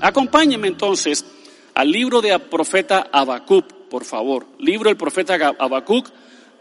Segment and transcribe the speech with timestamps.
[0.00, 1.24] Acompáñenme entonces
[1.74, 4.46] al libro del profeta Habacuc, por favor.
[4.58, 6.10] Libro del profeta Habacuc,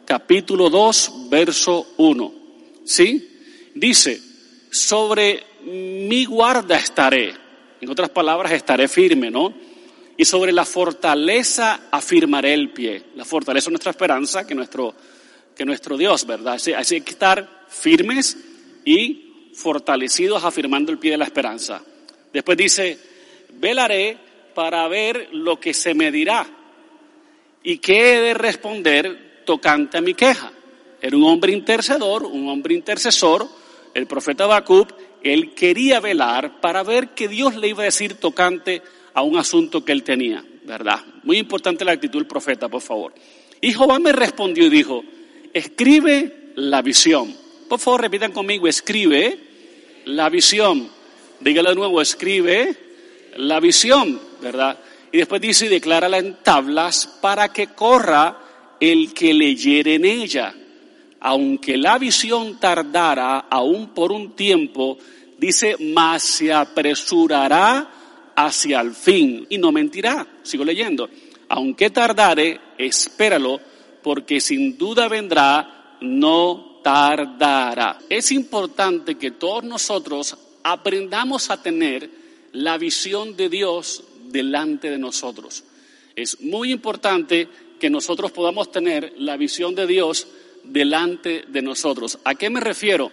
[0.05, 2.33] capítulo 2, verso 1.
[2.85, 3.71] ¿Sí?
[3.75, 4.21] Dice,
[4.71, 7.33] sobre mi guarda estaré.
[7.81, 9.53] En otras palabras, estaré firme, ¿no?
[10.17, 13.03] Y sobre la fortaleza afirmaré el pie.
[13.15, 14.95] La fortaleza es nuestra esperanza, que nuestro,
[15.55, 16.55] que nuestro Dios, ¿verdad?
[16.55, 18.35] Así, hay que estar firmes
[18.83, 21.83] y fortalecidos afirmando el pie de la esperanza.
[22.33, 22.97] Después dice,
[23.53, 24.17] velaré
[24.55, 26.47] para ver lo que se me dirá
[27.61, 30.51] y qué he de responder tocante a mi queja.
[30.99, 33.47] Era un hombre intercedor, un hombre intercesor,
[33.93, 34.93] el profeta Habacuc,
[35.23, 38.81] él quería velar para ver qué Dios le iba a decir tocante
[39.21, 40.99] un asunto que él tenía, ¿verdad?
[41.23, 43.13] Muy importante la actitud del profeta, por favor.
[43.61, 45.03] Y Jehová me respondió y dijo,
[45.53, 47.35] escribe la visión.
[47.67, 49.39] Por favor, repitan conmigo, escribe
[50.05, 50.89] la visión.
[51.39, 52.75] Dígalo de nuevo, escribe
[53.37, 54.79] la visión, ¿verdad?
[55.11, 58.37] Y después dice, y declárala en tablas para que corra
[58.79, 60.53] el que leyere en ella.
[61.19, 64.97] Aunque la visión tardara aún por un tiempo,
[65.37, 67.89] dice, más se apresurará
[68.37, 70.25] hacia el fin y no mentirá.
[70.43, 71.09] Sigo leyendo.
[71.49, 73.59] Aunque tardare, espéralo,
[74.03, 77.97] porque sin duda vendrá, no tardará.
[78.09, 82.09] Es importante que todos nosotros aprendamos a tener
[82.53, 85.63] la visión de Dios delante de nosotros.
[86.15, 87.47] Es muy importante
[87.79, 90.27] que nosotros podamos tener la visión de Dios
[90.63, 92.19] delante de nosotros.
[92.23, 93.11] ¿A qué me refiero?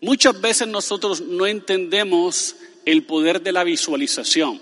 [0.00, 4.60] Muchas veces nosotros no entendemos el poder de la visualización.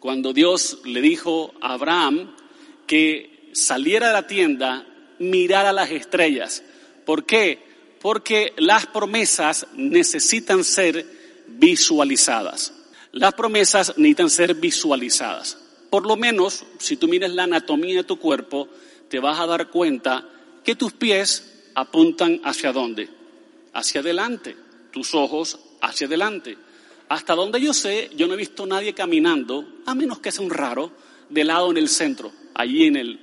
[0.00, 2.34] Cuando Dios le dijo a Abraham
[2.86, 4.86] que saliera de la tienda,
[5.18, 6.62] mirara las estrellas.
[7.04, 7.58] ¿Por qué?
[8.00, 11.06] Porque las promesas necesitan ser
[11.46, 12.74] visualizadas.
[13.12, 15.58] Las promesas necesitan ser visualizadas.
[15.90, 18.68] Por lo menos, si tú miras la anatomía de tu cuerpo,
[19.08, 20.26] te vas a dar cuenta
[20.64, 23.08] que tus pies apuntan hacia dónde?
[23.74, 24.56] Hacia adelante.
[24.90, 26.56] Tus ojos hacia adelante.
[27.12, 30.50] Hasta donde yo sé, yo no he visto nadie caminando, a menos que sea un
[30.50, 30.90] raro,
[31.28, 33.20] de lado en el centro, allí en el,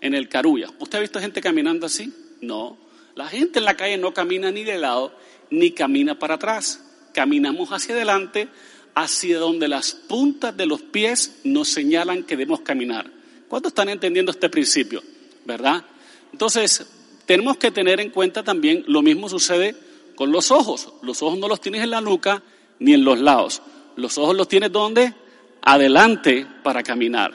[0.00, 0.68] en el Carulla.
[0.80, 2.12] ¿Usted ha visto gente caminando así?
[2.40, 2.76] No.
[3.14, 5.14] La gente en la calle no camina ni de lado,
[5.48, 8.48] ni camina para atrás caminamos hacia adelante,
[8.96, 13.08] hacia donde las puntas de los pies nos señalan que debemos caminar.
[13.46, 15.04] ¿Cuántos están entendiendo este principio?
[15.44, 15.84] ¿Verdad?
[16.32, 16.84] Entonces,
[17.26, 19.76] tenemos que tener en cuenta también lo mismo sucede
[20.16, 20.94] con los ojos.
[21.02, 22.42] Los ojos no los tienes en la nuca
[22.80, 23.62] ni en los lados.
[23.96, 25.14] Los ojos los tienes donde?
[25.62, 27.32] Adelante para caminar.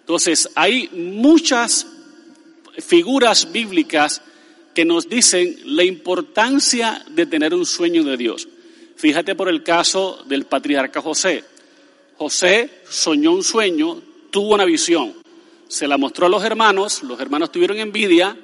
[0.00, 1.86] Entonces, hay muchas
[2.78, 4.22] figuras bíblicas
[4.74, 8.48] que nos dicen la importancia de tener un sueño de Dios.
[8.96, 11.44] Fíjate por el caso del patriarca José.
[12.16, 15.14] José soñó un sueño, tuvo una visión,
[15.68, 18.36] se la mostró a los hermanos, los hermanos tuvieron envidia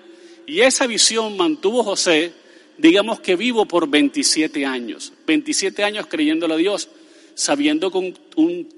[0.47, 2.33] y esa visión mantuvo José,
[2.79, 6.89] digamos que vivo por 27 años, 27 años creyéndole a Dios,
[7.35, 8.69] sabiendo que un,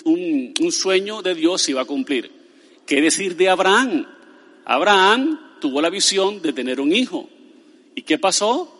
[0.61, 2.31] un sueño de Dios iba a cumplir.
[2.87, 4.07] ¿Qué decir de Abraham?
[4.65, 7.29] Abraham tuvo la visión de tener un hijo.
[7.95, 8.73] ¿Y qué pasó?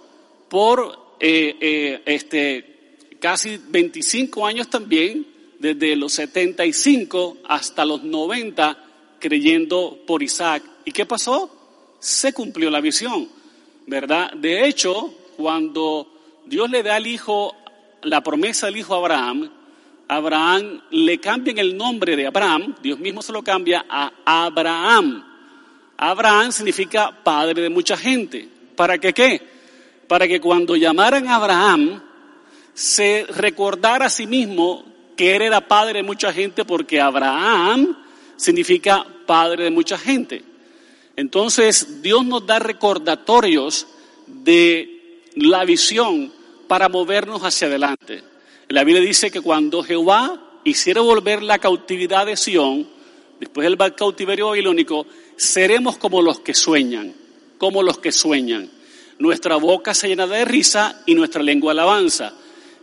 [0.49, 5.27] Por eh, eh, este, casi 25 años también,
[5.59, 8.85] desde los 75 hasta los 90,
[9.19, 10.63] creyendo por Isaac.
[10.85, 11.51] ¿Y qué pasó?
[11.99, 13.29] Se cumplió la visión,
[13.87, 14.33] ¿verdad?
[14.33, 16.13] De hecho, cuando
[16.45, 17.55] Dios le da al hijo,
[18.03, 19.51] la promesa del hijo Abraham,
[20.09, 25.25] Abraham le cambian el nombre de Abraham, Dios mismo se lo cambia a Abraham.
[25.97, 28.49] Abraham significa padre de mucha gente.
[28.77, 29.41] ¿Para qué qué?
[30.07, 32.03] Para que cuando llamaran a Abraham,
[32.75, 34.85] se recordara a sí mismo
[35.17, 37.97] que él era padre de mucha gente porque Abraham
[38.37, 40.45] significa padre de mucha gente.
[41.17, 43.87] Entonces Dios nos da recordatorios
[44.27, 46.33] de la visión
[46.69, 48.23] para movernos hacia adelante.
[48.69, 52.87] La Biblia dice que cuando Jehová hiciera volver la cautividad de Sión,
[53.41, 57.15] después del cautiverio babilónico, seremos como los que sueñan,
[57.59, 58.71] como los que sueñan.
[59.19, 62.35] Nuestra boca se llena de risa y nuestra lengua alabanza.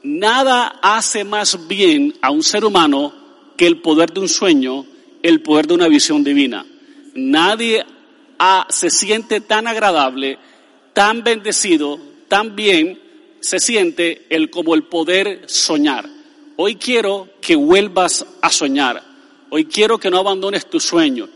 [0.04, 3.14] Nada hace más bien a un ser humano
[3.56, 4.86] que el poder de un sueño,
[5.22, 6.66] el poder de una visión divina.
[7.14, 7.86] Nadie
[8.70, 10.38] se siente tan agradable,
[10.94, 13.02] tan bendecido, tan bien
[13.40, 16.10] se siente el, como el poder soñar.
[16.56, 19.04] Hoy quiero que vuelvas a soñar.
[19.50, 21.30] hoy quiero que no abandones tu sueño.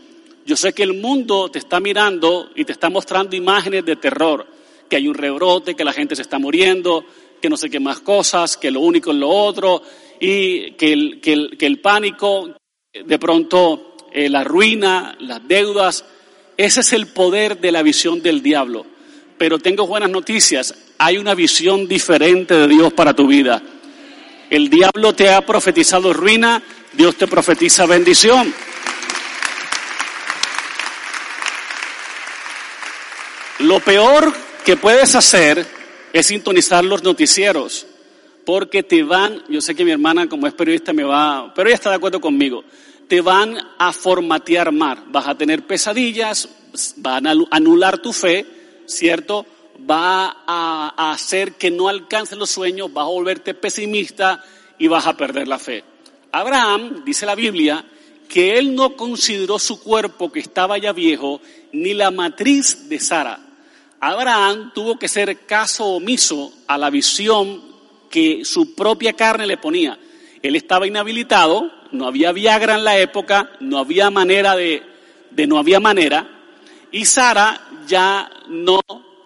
[0.44, 4.46] Yo sé que el mundo te está mirando y te está mostrando imágenes de terror,
[4.88, 7.04] que hay un rebrote, que la gente se está muriendo,
[7.40, 9.82] que no sé qué más cosas, que lo único es lo otro,
[10.18, 12.56] y que el pánico,
[12.92, 16.04] de pronto eh, la ruina, las deudas,
[16.58, 18.84] ese es el poder de la visión del diablo.
[19.38, 23.62] Pero tengo buenas noticias, hay una visión diferente de Dios para tu vida.
[24.50, 26.60] El diablo te ha profetizado ruina,
[26.92, 28.52] Dios te profetiza bendición.
[33.60, 34.34] Lo peor
[34.64, 35.64] que puedes hacer
[36.12, 37.86] es sintonizar los noticieros,
[38.44, 41.76] porque te van, yo sé que mi hermana como es periodista me va, pero ella
[41.76, 42.64] está de acuerdo conmigo,
[43.08, 46.48] te van a formatear más, vas a tener pesadillas,
[46.96, 48.46] van a anular tu fe,
[48.86, 49.46] ¿cierto?
[49.90, 54.44] Va a, hacer que no alcances los sueños, vas a volverte pesimista
[54.78, 55.84] y vas a perder la fe.
[56.32, 57.84] Abraham, dice la Biblia,
[58.28, 61.40] que él no consideró su cuerpo que estaba ya viejo,
[61.72, 63.40] ni la matriz de Sara.
[64.00, 67.62] Abraham tuvo que ser caso omiso a la visión
[68.10, 69.98] que su propia carne le ponía.
[70.42, 74.82] Él estaba inhabilitado, no había Viagra en la época, no había manera de,
[75.30, 76.28] de no había manera,
[76.90, 78.80] y Sara ya no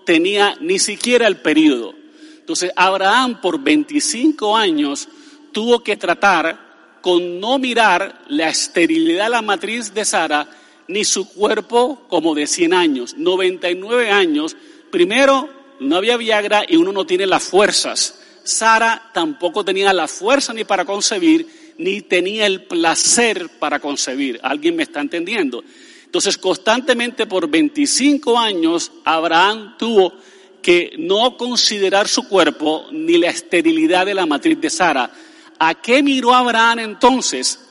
[0.05, 1.95] tenía ni siquiera el periodo.
[2.39, 5.09] Entonces Abraham por 25 años
[5.53, 10.49] tuvo que tratar con no mirar la esterilidad de la matriz de Sara,
[10.89, 14.57] ni su cuerpo como de 100 años, 99 años.
[14.91, 15.49] Primero,
[15.81, 18.21] no había Viagra y uno no tiene las fuerzas.
[18.45, 24.41] Sara tampoco tenía la fuerza ni para concebir, ni tenía el placer para concebir.
[24.43, 25.65] ¿Alguien me está entendiendo?
[26.05, 30.13] Entonces, constantemente por 25 años, Abraham tuvo
[30.61, 35.11] que no considerar su cuerpo ni la esterilidad de la matriz de Sara.
[35.59, 37.67] ¿A qué miró Abraham entonces?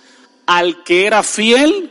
[0.46, 1.90] Al que era fiel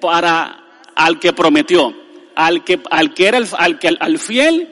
[0.00, 0.64] para,
[0.94, 1.94] al que prometió,
[2.34, 4.68] al que, al que era al, que, al fiel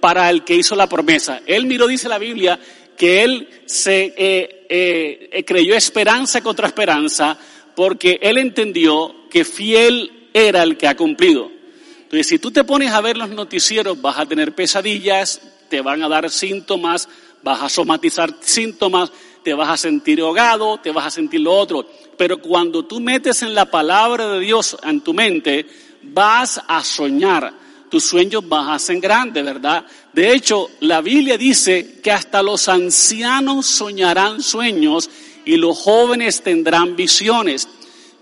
[0.00, 1.40] para el que hizo la promesa.
[1.46, 2.58] Él miró, dice la Biblia,
[3.00, 7.34] que él se eh, eh, eh, creyó esperanza contra esperanza
[7.74, 11.50] porque él entendió que fiel era el que ha cumplido.
[12.02, 16.02] Entonces, si tú te pones a ver los noticieros, vas a tener pesadillas, te van
[16.02, 17.08] a dar síntomas,
[17.42, 19.10] vas a somatizar síntomas,
[19.42, 21.88] te vas a sentir ahogado, te vas a sentir lo otro.
[22.18, 25.64] Pero cuando tú metes en la palabra de Dios en tu mente,
[26.02, 27.54] vas a soñar
[27.90, 29.84] tus sueños vas a ser grandes, ¿verdad?
[30.12, 35.08] De hecho, la Biblia dice que hasta los ancianos soñarán sueños
[35.44, 37.68] y los jóvenes tendrán visiones.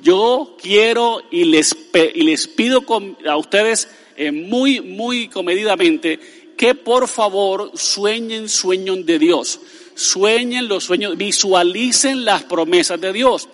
[0.00, 1.76] Yo quiero y les,
[2.14, 2.84] y les pido
[3.26, 6.20] a ustedes eh, muy, muy comedidamente
[6.56, 9.60] que por favor sueñen sueños de Dios.
[9.94, 13.48] Sueñen los sueños, visualicen las promesas de Dios.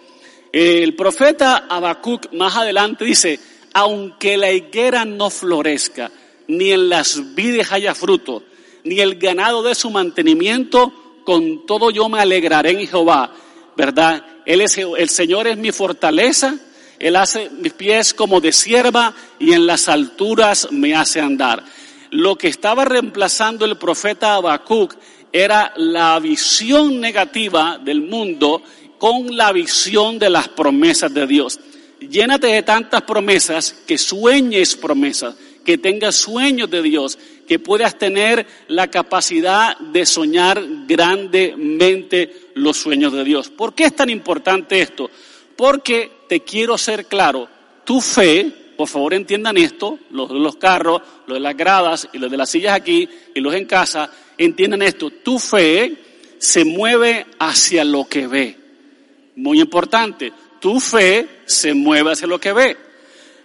[0.53, 3.39] El profeta Habacuc más adelante dice,
[3.73, 6.11] aunque la higuera no florezca,
[6.49, 8.43] ni en las vides haya fruto,
[8.85, 10.93] ni el ganado de su mantenimiento,
[11.25, 13.33] con todo yo me alegraré en Jehová,
[13.77, 14.25] ¿verdad?
[14.45, 16.57] Él es, el Señor es mi fortaleza,
[16.99, 21.65] Él hace mis pies como de sierva y en las alturas me hace andar.
[22.11, 24.95] Lo que estaba reemplazando el profeta Habacuc
[25.33, 28.63] era la visión negativa del mundo
[28.99, 31.59] con la visión de las promesas de Dios.
[32.01, 37.19] Llénate de tantas promesas que sueñes promesas, que tengas sueños de Dios,
[37.49, 43.49] que puedas tener la capacidad de soñar grandemente los sueños de Dios.
[43.49, 45.11] ¿Por qué es tan importante esto?
[45.57, 47.49] Porque te quiero ser claro,
[47.85, 52.19] tu fe, por favor entiendan esto, los de los carros, los de las gradas y
[52.19, 55.97] los de las sillas aquí y los en casa, entiendan esto, tu fe
[56.39, 58.59] se mueve hacia lo que ve.
[59.37, 62.84] Muy importante, tu fe se mueve hacia lo que ve.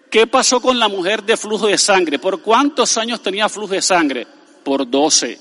[0.09, 2.17] ¿Qué pasó con la mujer de flujo de sangre?
[2.17, 4.25] ¿Por cuántos años tenía flujo de sangre?
[4.63, 5.39] Por 12.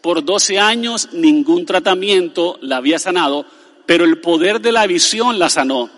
[0.00, 3.46] Por 12 años ningún tratamiento la había sanado,
[3.86, 5.88] pero el poder de la visión la sanó.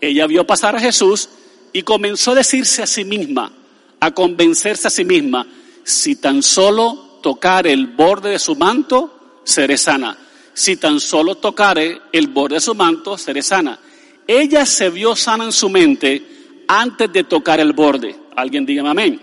[0.00, 1.28] Ella vio pasar a Jesús
[1.72, 3.52] y comenzó a decirse a sí misma,
[4.00, 5.46] a convencerse a sí misma,
[5.84, 10.16] si tan solo tocare el borde de su manto, seré sana.
[10.54, 13.78] Si tan solo tocare el borde de su manto, seré sana.
[14.26, 16.39] Ella se vio sana en su mente
[16.70, 18.16] antes de tocar el borde.
[18.36, 19.20] Alguien dígame amén.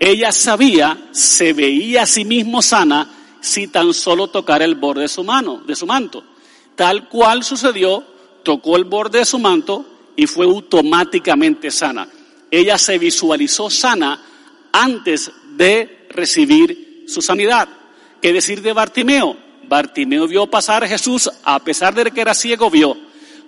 [0.00, 5.08] Ella sabía, se veía a sí mismo sana si tan solo tocara el borde de
[5.08, 6.24] su mano, de su manto.
[6.74, 8.02] Tal cual sucedió,
[8.42, 9.84] tocó el borde de su manto
[10.16, 12.08] y fue automáticamente sana.
[12.50, 14.22] Ella se visualizó sana
[14.72, 17.68] antes de recibir su sanidad.
[18.22, 19.36] ¿Qué decir de Bartimeo?
[19.68, 22.96] Bartimeo vio pasar a Jesús, a pesar de que era ciego, vio.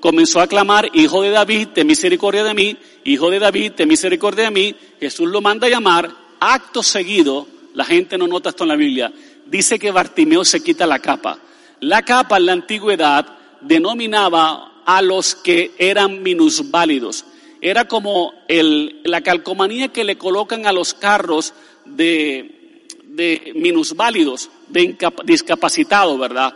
[0.00, 4.44] Comenzó a clamar, Hijo de David, ten misericordia de mí, Hijo de David, ten misericordia
[4.44, 4.74] de mí.
[5.00, 9.12] Jesús lo manda a llamar, acto seguido, la gente no nota esto en la Biblia,
[9.46, 11.38] dice que Bartimeo se quita la capa.
[11.80, 13.26] La capa en la antigüedad
[13.60, 17.24] denominaba a los que eran minusválidos.
[17.60, 26.18] Era como la calcomanía que le colocan a los carros de, de minusválidos, de discapacitados,
[26.18, 26.54] ¿verdad?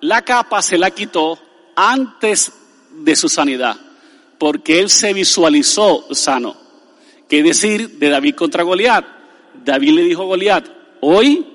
[0.00, 1.38] La capa se la quitó
[1.74, 2.52] antes
[3.02, 3.76] de su sanidad,
[4.38, 6.56] porque él se visualizó sano.
[7.28, 9.04] ¿Qué decir de David contra Goliat?
[9.64, 10.68] David le dijo a Goliat,
[11.00, 11.46] hoy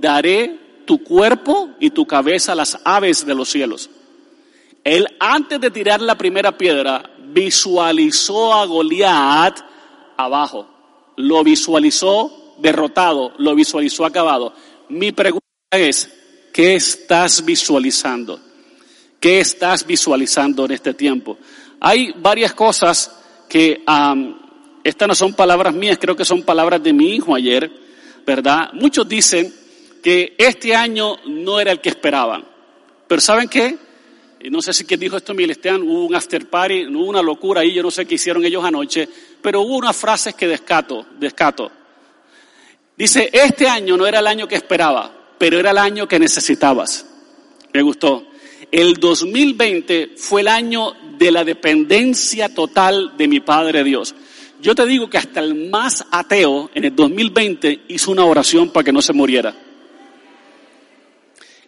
[0.00, 3.90] daré tu cuerpo y tu cabeza a las aves de los cielos.
[4.84, 9.60] Él antes de tirar la primera piedra visualizó a Goliat
[10.16, 10.66] abajo,
[11.16, 14.54] lo visualizó derrotado, lo visualizó acabado.
[14.88, 16.10] Mi pregunta es,
[16.52, 18.40] ¿qué estás visualizando?
[19.20, 21.38] ¿Qué estás visualizando en este tiempo?
[21.80, 23.82] Hay varias cosas que,
[24.84, 27.70] estas no son palabras mías, creo que son palabras de mi hijo ayer,
[28.24, 28.70] ¿verdad?
[28.74, 29.52] Muchos dicen
[30.02, 32.44] que este año no era el que esperaban.
[33.08, 33.76] Pero ¿saben qué?
[34.50, 37.72] No sé si quien dijo esto, Milestean, hubo un after party, hubo una locura ahí,
[37.72, 39.08] yo no sé qué hicieron ellos anoche,
[39.42, 41.72] pero hubo unas frases que descato, descato.
[42.96, 47.06] Dice, este año no era el año que esperaba, pero era el año que necesitabas.
[47.72, 48.27] Me gustó.
[48.70, 54.14] El 2020 fue el año de la dependencia total de mi Padre Dios.
[54.60, 58.84] Yo te digo que hasta el más ateo en el 2020 hizo una oración para
[58.84, 59.54] que no se muriera.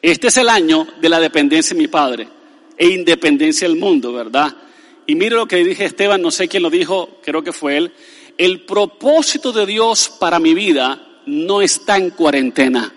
[0.03, 2.29] Este es el año de la dependencia de mi Padre
[2.77, 4.55] e independencia del mundo, ¿verdad?
[5.07, 7.93] Y mire lo que dije Esteban, no sé quién lo dijo, creo que fue él.
[8.37, 12.93] El propósito de Dios para mi vida no está en cuarentena.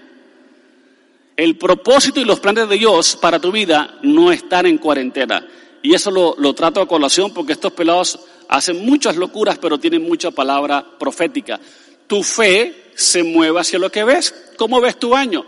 [1.43, 5.45] El propósito y los planes de Dios para tu vida no están en cuarentena.
[5.81, 10.03] Y eso lo, lo trato a colación porque estos pelados hacen muchas locuras, pero tienen
[10.03, 11.59] mucha palabra profética.
[12.07, 14.53] Tu fe se mueve hacia lo que ves.
[14.55, 15.45] ¿Cómo ves tu año?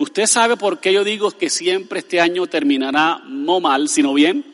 [0.00, 4.44] Usted sabe por qué yo digo que siempre este año terminará no mal, sino bien,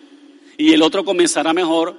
[0.58, 1.96] y el otro comenzará mejor,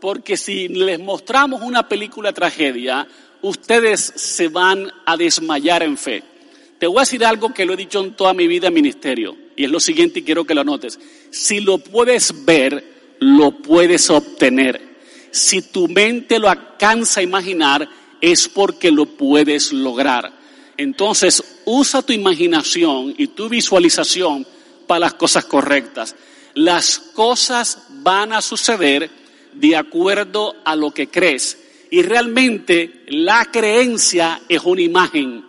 [0.00, 3.08] porque si les mostramos una película tragedia,
[3.42, 6.35] ustedes se van a desmayar en fe.
[6.78, 9.36] Te voy a decir algo que lo he dicho en toda mi vida en ministerio,
[9.56, 10.98] y es lo siguiente y quiero que lo notes.
[11.30, 12.84] Si lo puedes ver,
[13.20, 14.96] lo puedes obtener.
[15.30, 17.88] Si tu mente lo alcanza a imaginar,
[18.20, 20.32] es porque lo puedes lograr.
[20.76, 24.46] Entonces, usa tu imaginación y tu visualización
[24.86, 26.14] para las cosas correctas.
[26.54, 29.10] Las cosas van a suceder
[29.52, 31.58] de acuerdo a lo que crees.
[31.90, 35.44] Y realmente la creencia es una imagen.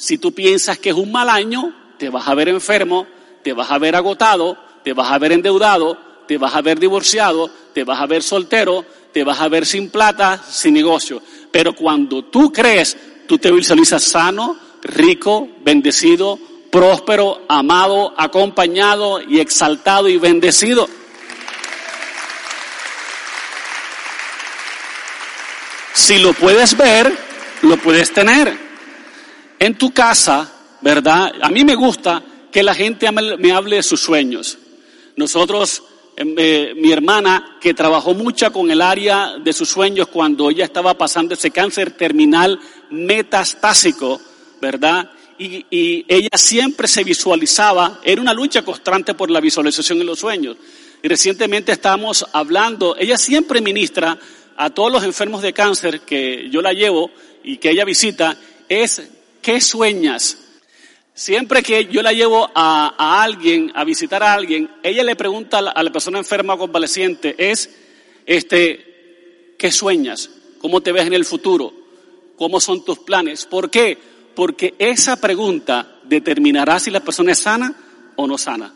[0.00, 3.06] Si tú piensas que es un mal año, te vas a ver enfermo,
[3.42, 7.50] te vas a ver agotado, te vas a ver endeudado, te vas a ver divorciado,
[7.74, 11.20] te vas a ver soltero, te vas a ver sin plata, sin negocio.
[11.52, 12.96] Pero cuando tú crees,
[13.28, 16.38] tú te visualizas sano, rico, bendecido,
[16.70, 20.88] próspero, amado, acompañado y exaltado y bendecido.
[25.92, 27.14] Si lo puedes ver,
[27.60, 28.69] lo puedes tener
[29.60, 30.50] en tu casa,
[30.80, 31.32] ¿verdad?
[31.40, 34.58] A mí me gusta que la gente me hable de sus sueños.
[35.16, 35.82] Nosotros,
[36.16, 40.64] em, eh, mi hermana, que trabajó mucho con el área de sus sueños cuando ella
[40.64, 44.20] estaba pasando ese cáncer terminal metastásico,
[44.62, 45.10] ¿verdad?
[45.38, 50.18] Y, y, ella siempre se visualizaba, era una lucha constante por la visualización de los
[50.18, 50.56] sueños.
[51.02, 54.18] Y recientemente estábamos hablando, ella siempre ministra
[54.56, 57.10] a todos los enfermos de cáncer que yo la llevo
[57.44, 58.36] y que ella visita,
[58.68, 59.02] es
[59.42, 60.38] ¿qué sueñas?
[61.14, 65.82] Siempre que yo la llevo a, alguien, a visitar a alguien, ella le pregunta a
[65.82, 67.68] la, persona enferma o convaleciente, es,
[68.24, 70.30] este, ¿qué sueñas?
[70.60, 71.74] ¿Cómo te ves en el futuro?
[72.36, 73.44] ¿Cómo son tus planes?
[73.44, 73.98] ¿Por qué?
[74.34, 77.74] Porque esa pregunta determinará si la persona es sana
[78.16, 78.72] o no sana.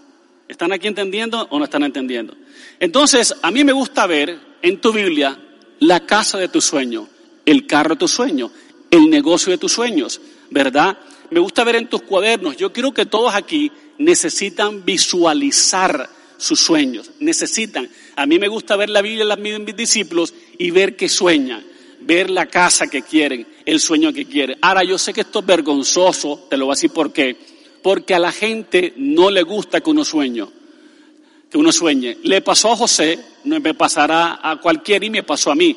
[0.47, 2.37] ¿Están aquí entendiendo o no están entendiendo?
[2.79, 5.39] Entonces, a mí me gusta ver en tu Biblia
[5.81, 7.09] la casa de tu sueño,
[7.47, 8.51] el carro de tu sueño,
[8.91, 10.21] el negocio de tus sueños.
[10.51, 10.99] ¿Verdad?
[11.31, 12.57] Me gusta ver en tus cuadernos.
[12.57, 17.11] Yo creo que todos aquí necesitan visualizar sus sueños.
[17.21, 17.89] Necesitan.
[18.17, 21.65] A mí me gusta ver la Biblia en mis discípulos y ver que sueñan.
[22.01, 24.59] Ver la casa que quieren, el sueño que quieren.
[24.61, 27.37] Ahora, yo sé que esto es vergonzoso, te lo voy a decir por qué.
[27.83, 30.45] Porque a la gente no le gusta que uno sueñe.
[31.51, 32.19] Que uno sueñe.
[32.23, 35.77] Le pasó a José, me pasará a cualquiera y me pasó a mí.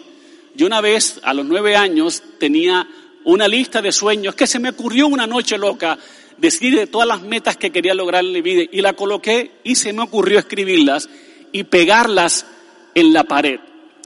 [0.54, 2.88] Yo una vez, a los nueve años, tenía
[3.28, 6.00] una lista de sueños que se me ocurrió una noche loca
[6.38, 9.76] decir de todas las metas que quería lograr en mi vida y la coloqué y
[9.76, 11.10] se me ocurrió escribirlas
[11.52, 12.46] y pegarlas
[12.96, 13.60] en la pared.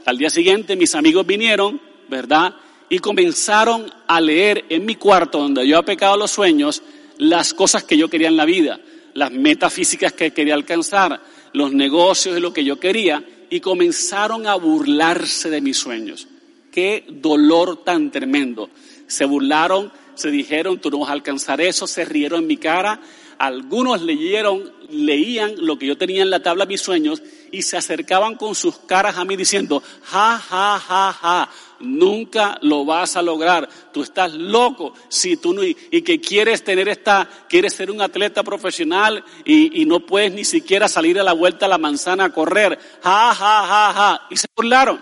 [0.08, 2.56] Al día siguiente mis amigos vinieron, ¿verdad?
[2.90, 6.82] Y comenzaron a leer en mi cuarto, donde yo había pecado los sueños,
[7.20, 8.80] las cosas que yo quería en la vida,
[9.13, 11.22] las metafísicas que quería alcanzar,
[11.54, 16.28] los negocios de lo que yo quería, y comenzaron a burlarse de mis sueños.
[16.72, 18.70] Qué dolor tan tremendo.
[19.12, 23.01] Se burlaron, se dijeron, tú no vas a alcanzar eso, se rieron en mi cara.
[23.38, 27.75] Algunos leyeron, leían lo que yo tenía en la tabla de mis sueños y se
[27.75, 31.50] acercaban con sus caras a mí diciendo, ja, ja, ja, ja,
[31.82, 33.68] nunca lo vas a lograr.
[33.91, 38.44] Tú estás loco si tú no, y, que quieres tener esta, quieres ser un atleta
[38.44, 42.80] profesional y, no puedes ni siquiera salir a la vuelta a la manzana a correr.
[43.03, 44.22] Ja, ja, ja, ja.
[44.30, 45.01] Y se burlaron.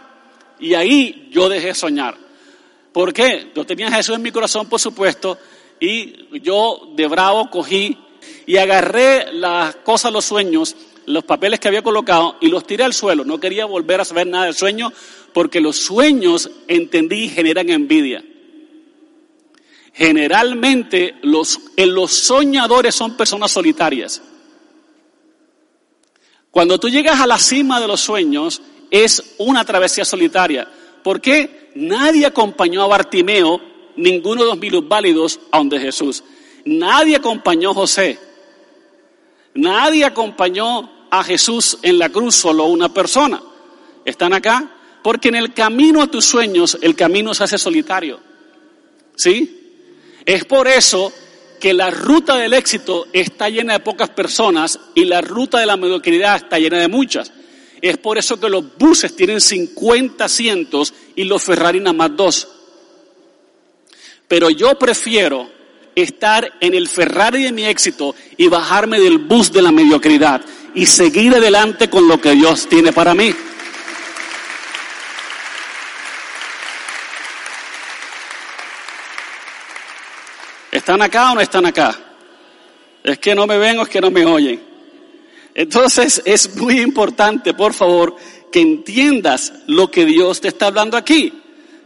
[0.60, 2.29] Y ahí yo dejé soñar.
[2.94, 3.52] ¿Por qué?
[3.56, 5.38] Yo tenía a Jesús en mi corazón, por supuesto,
[5.80, 7.98] y yo de bravo cogí
[8.46, 12.94] y agarré las cosas, los sueños, los papeles que había colocado y los tiré al
[12.94, 13.24] suelo.
[13.24, 14.92] No quería volver a saber nada del sueño
[15.34, 18.24] porque los sueños, entendí, generan envidia.
[19.94, 24.22] Generalmente los, los soñadores son personas solitarias.
[26.52, 30.68] Cuando tú llegas a la cima de los sueños, es una travesía solitaria.
[31.04, 31.59] ¿Por qué?
[31.76, 33.62] Nadie acompañó a Bartimeo,
[33.96, 36.24] ninguno de los mil válidos, a donde Jesús.
[36.66, 38.20] Nadie acompañó a José.
[39.54, 43.42] Nadie acompañó a Jesús en la cruz, solo una persona.
[44.06, 44.76] ¿Están acá?
[45.04, 48.20] Porque en el camino a tus sueños, el camino se hace solitario.
[49.16, 49.56] ¿Sí?
[50.26, 51.12] Es por eso
[51.60, 55.78] que la ruta del éxito está llena de pocas personas y la ruta de la
[55.78, 57.32] mediocridad está llena de muchas.
[57.82, 62.48] Es por eso que los buses tienen 50 asientos y los Ferrari nada más dos.
[64.28, 65.50] Pero yo prefiero
[65.96, 70.42] estar en el Ferrari de mi éxito y bajarme del bus de la mediocridad
[70.76, 73.34] y seguir adelante con lo que Dios tiene para mí.
[80.72, 81.98] ¿Están acá o no están acá?
[83.04, 84.69] Es que no me ven o es que no me oyen.
[85.60, 88.16] Entonces es muy importante, por favor,
[88.50, 91.34] que entiendas lo que Dios te está hablando aquí.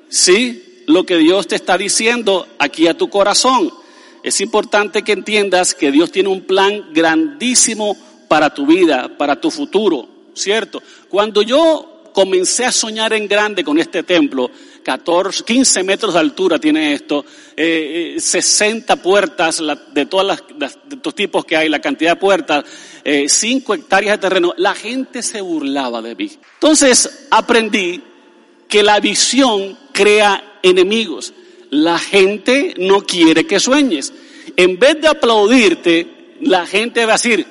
[0.10, 0.84] ¿Sí?
[0.86, 3.74] Lo que Dios te está diciendo aquí a tu corazón.
[4.22, 9.50] Es importante que entiendas que Dios tiene un plan grandísimo para tu vida, para tu
[9.50, 10.80] futuro, ¿cierto?
[11.10, 14.52] Cuando yo comencé a soñar en grande con este templo,
[14.84, 21.56] 14, 15 metros de altura tiene esto, 60 eh, puertas de de estos tipos que
[21.56, 22.66] hay, la cantidad de puertas,
[23.28, 24.54] 5 eh, hectáreas de terreno.
[24.58, 26.32] La gente se burlaba de mí.
[26.56, 28.02] Entonces aprendí
[28.68, 31.34] que la visión crea enemigos.
[31.70, 34.14] La gente no quiere que sueñes.
[34.56, 37.48] En vez de aplaudirte, la gente va a decir,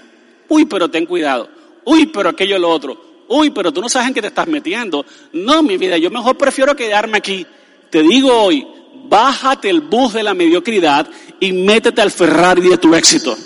[0.49, 1.49] uy, pero ten cuidado,
[1.85, 5.05] uy, pero aquello lo otro uy, pero tú no sabes en qué te estás metiendo.
[5.33, 7.47] No, mi vida, yo mejor prefiero quedarme aquí.
[7.91, 8.67] Te digo hoy,
[9.09, 11.09] bájate el bus de la mediocridad
[11.41, 13.37] y métete al Ferrari de tu éxito.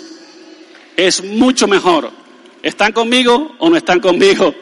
[0.95, 2.11] Es mucho mejor.
[2.63, 4.53] ¿Están conmigo o no están conmigo?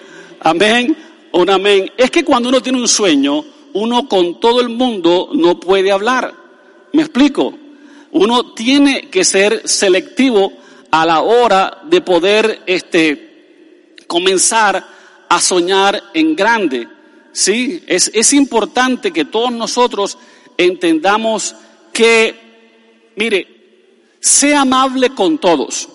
[0.41, 0.95] Amén
[1.43, 1.91] no amén.
[1.97, 6.33] Es que cuando uno tiene un sueño, uno con todo el mundo no puede hablar.
[6.93, 7.53] ¿Me explico?
[8.11, 10.53] Uno tiene que ser selectivo
[10.91, 14.94] a la hora de poder este, comenzar
[15.35, 16.87] a soñar en grande.
[17.31, 20.17] Sí, es, es importante que todos nosotros
[20.57, 21.55] entendamos
[21.91, 22.35] que,
[23.15, 23.47] mire,
[24.19, 25.89] sea amable con todos.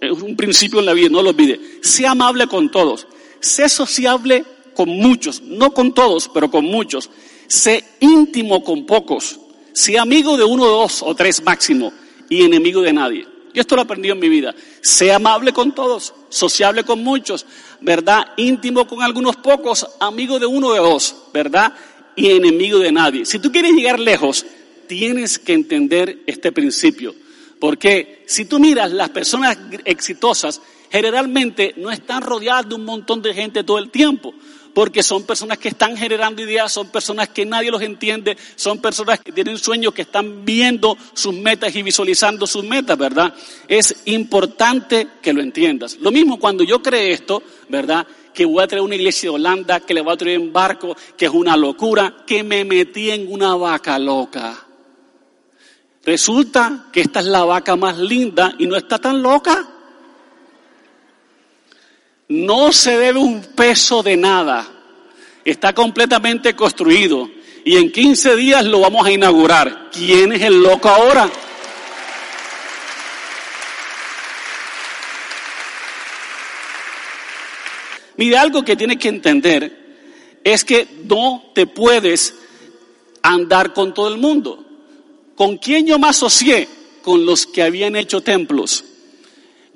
[0.00, 1.60] Es un principio en la vida, no lo olvide.
[1.82, 3.06] Sea amable con todos.
[3.40, 7.10] Sé sociable con muchos, no con todos, pero con muchos.
[7.48, 9.38] Sé íntimo con pocos.
[9.72, 11.92] Sé amigo de uno, dos o tres máximo
[12.28, 13.26] y enemigo de nadie.
[13.54, 14.54] Yo esto lo aprendí en mi vida.
[14.80, 17.46] Sé amable con todos, sociable con muchos,
[17.80, 18.32] ¿verdad?
[18.36, 21.72] Íntimo con algunos pocos, amigo de uno de dos, ¿verdad?
[22.16, 23.24] Y enemigo de nadie.
[23.24, 24.44] Si tú quieres llegar lejos,
[24.86, 27.14] tienes que entender este principio.
[27.60, 30.60] Porque si tú miras, las personas exitosas
[30.90, 34.34] generalmente no están rodeadas de un montón de gente todo el tiempo
[34.74, 39.20] porque son personas que están generando ideas, son personas que nadie los entiende, son personas
[39.20, 43.34] que tienen sueños, que están viendo sus metas y visualizando sus metas, ¿verdad?
[43.66, 45.96] Es importante que lo entiendas.
[46.00, 48.06] Lo mismo cuando yo creé esto, ¿verdad?
[48.32, 50.96] Que voy a traer una iglesia de Holanda, que le voy a traer en barco,
[51.16, 54.66] que es una locura, que me metí en una vaca loca.
[56.04, 59.77] Resulta que esta es la vaca más linda y no está tan loca.
[62.28, 64.68] No se debe un peso de nada.
[65.44, 67.30] Está completamente construido.
[67.64, 69.90] Y en 15 días lo vamos a inaugurar.
[69.90, 71.30] ¿Quién es el loco ahora?
[78.16, 82.34] Mire, algo que tienes que entender es que no te puedes
[83.22, 84.64] andar con todo el mundo.
[85.34, 86.68] ¿Con quién yo me asocié?
[87.02, 88.84] Con los que habían hecho templos.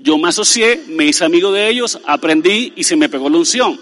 [0.02, 3.80] Yo me asocié, me hice amigo de ellos, aprendí y se me pegó la unción.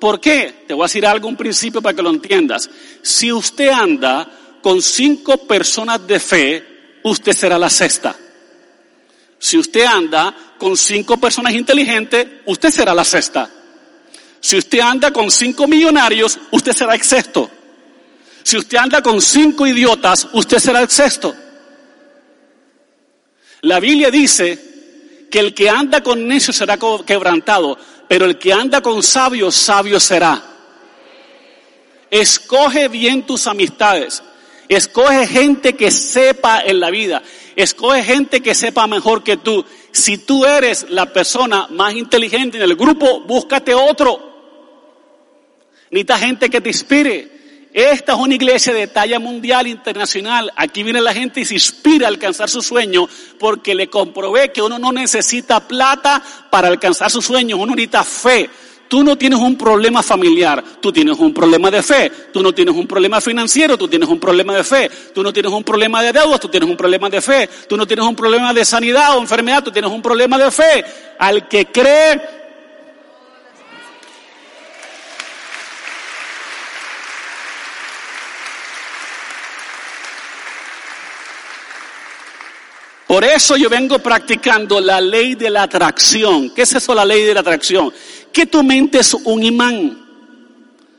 [0.00, 0.64] ¿Por qué?
[0.66, 2.70] Te voy a decir algo, un principio para que lo entiendas.
[3.02, 6.64] Si usted anda con cinco personas de fe,
[7.04, 8.16] usted será la sexta.
[9.38, 13.50] Si usted anda con cinco personas inteligentes, usted será la sexta.
[14.40, 17.50] Si usted anda con cinco millonarios, usted será el sexto.
[18.42, 21.34] Si usted anda con cinco idiotas, usted será el sexto.
[23.62, 24.69] La Biblia dice
[25.30, 30.00] que el que anda con necios será quebrantado, pero el que anda con sabios, sabio
[30.00, 30.42] será.
[32.10, 34.22] Escoge bien tus amistades.
[34.68, 37.22] Escoge gente que sepa en la vida.
[37.56, 39.64] Escoge gente que sepa mejor que tú.
[39.92, 44.30] Si tú eres la persona más inteligente en el grupo, búscate otro.
[45.90, 47.39] Necesita gente que te inspire.
[47.72, 50.52] Esta es una iglesia de talla mundial, internacional.
[50.56, 54.60] Aquí viene la gente y se inspira a alcanzar su sueño porque le comprobé que
[54.60, 58.50] uno no necesita plata para alcanzar su sueño, uno necesita fe.
[58.88, 62.10] Tú no tienes un problema familiar, tú tienes un problema de fe.
[62.32, 64.90] Tú no tienes un problema financiero, tú tienes un problema de fe.
[65.14, 67.48] Tú no tienes un problema de deudas, tú tienes un problema de fe.
[67.68, 70.84] Tú no tienes un problema de sanidad o enfermedad, tú tienes un problema de fe.
[71.20, 72.20] Al que cree,
[83.10, 86.50] Por eso yo vengo practicando la ley de la atracción.
[86.50, 87.92] ¿Qué es eso la ley de la atracción?
[88.32, 90.06] Que tu mente es un imán.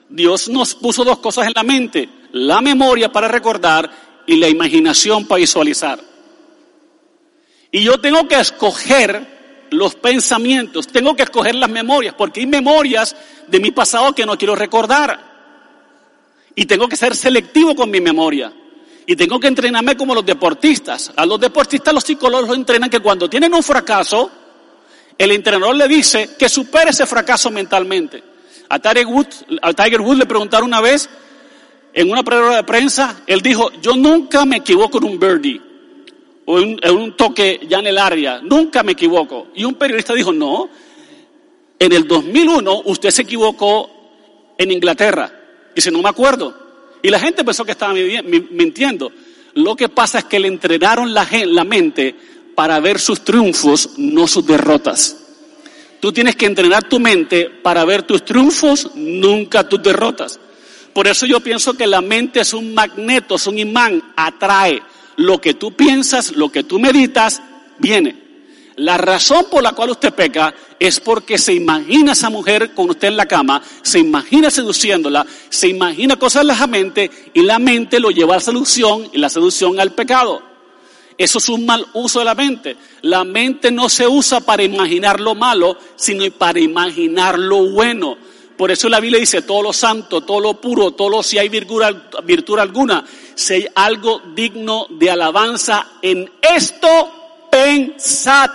[0.10, 3.90] Dios nos puso dos cosas en la mente, la memoria para recordar
[4.28, 6.02] y la imaginación para visualizar.
[7.72, 13.16] Y yo tengo que escoger los pensamientos, tengo que escoger las memorias, porque hay memorias
[13.48, 15.18] de mi pasado que no quiero recordar.
[16.56, 18.52] Y tengo que ser selectivo con mi memoria.
[19.06, 21.12] Y tengo que entrenarme como los deportistas.
[21.16, 24.30] A los deportistas los psicólogos entrenan que cuando tienen un fracaso,
[25.18, 28.24] el entrenador le dice que supere ese fracaso mentalmente.
[28.70, 31.10] A Tiger Woods, a Tiger le preguntaron una vez
[31.94, 35.62] en una prueba de prensa, él dijo, yo nunca me equivoco en un birdie
[36.46, 39.48] o en, un toque ya en el área, nunca me equivoco.
[39.56, 40.70] Y un periodista dijo, no,
[41.78, 43.90] en el 2001 usted se equivocó
[44.58, 45.32] en Inglaterra.
[45.76, 46.71] Dice, no me acuerdo.
[47.02, 49.12] Y la gente pensó que estaba mintiendo.
[49.54, 51.26] Lo que pasa es que le entrenaron la,
[51.66, 52.16] mente
[52.56, 55.18] para ver sus triunfos, no sus derrotas.
[56.00, 60.40] Tú tienes que entrenar tu mente para ver tus triunfos, nunca tus derrotas.
[60.94, 64.82] Por eso yo pienso que la mente es un magneto, es un imán, atrae.
[65.18, 67.42] Lo que tú piensas, lo que tú meditas,
[67.78, 68.31] viene.
[68.78, 73.10] La razón por la cual usted peca es porque se imagina esa mujer con usted
[73.10, 78.00] en la cama, se imagina seduciéndola, se imagina cosas en la mente y la mente
[78.00, 80.42] lo lleva a la seducción y la seducción al pecado.
[81.18, 82.78] Eso es un mal uso de la mente.
[83.02, 88.18] La mente no se usa para imaginar lo malo, sino para imaginar lo bueno.
[88.58, 91.50] Por eso la Biblia dice todo lo santo, todo lo puro, todo lo si hay
[91.50, 91.84] virtud,
[92.24, 93.04] virtud alguna,
[93.36, 97.21] si hay algo digno de alabanza, en esto
[97.62, 98.50] pensad.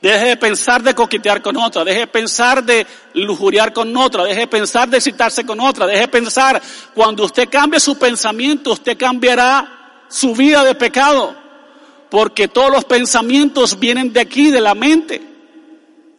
[0.00, 4.40] Deje de pensar de coquetear con otra, deje de pensar de lujuriar con otra, deje
[4.40, 6.60] de pensar de citarse con otra, deje de pensar,
[6.94, 11.36] cuando usted cambie su pensamiento, usted cambiará su vida de pecado,
[12.08, 15.20] porque todos los pensamientos vienen de aquí, de la mente.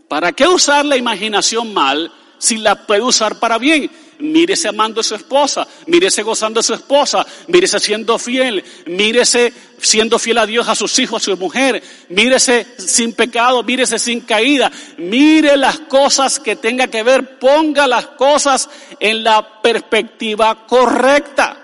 [0.08, 3.90] ¿Para qué usar la imaginación mal si la puede usar para bien?
[4.22, 10.20] Mírese amando a su esposa, mírese gozando a su esposa, mírese siendo fiel, mírese siendo
[10.20, 14.72] fiel a Dios, a sus hijos, a su mujer, mírese sin pecado, mírese sin caída,
[14.98, 21.58] mire las cosas que tenga que ver, ponga las cosas en la perspectiva correcta.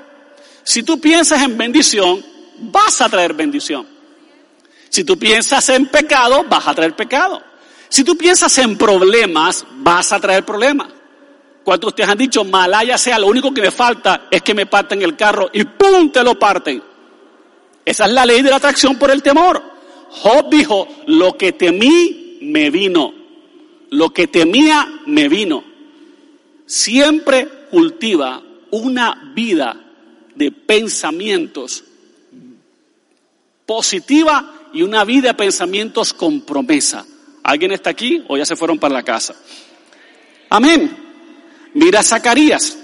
[0.63, 2.26] Si tú piensas en bendición,
[2.60, 3.88] vas a traer bendición.
[4.89, 7.41] Si tú piensas en pecado, vas a traer pecado.
[7.89, 10.97] Si tú piensas en problemas, vas a traer problemas.
[11.68, 15.02] ¿Cuántos ustedes han dicho, malaya sea, lo único que me falta es que me parten
[15.02, 16.10] el carro y ¡pum!
[16.14, 16.82] te lo parten?
[17.84, 19.62] Esa es la ley de la atracción por el temor.
[20.10, 23.14] Job dijo, lo que temí me vino.
[23.90, 25.62] Lo que temía me vino.
[26.66, 29.78] Siempre cultiva una vida
[30.36, 31.84] de pensamientos
[33.66, 37.06] positiva y una vida de pensamientos con promesa.
[37.44, 39.36] ¿Alguien está aquí o ya se fueron para la casa?
[40.50, 41.07] Amén.
[41.74, 42.78] Mira a Zacarías.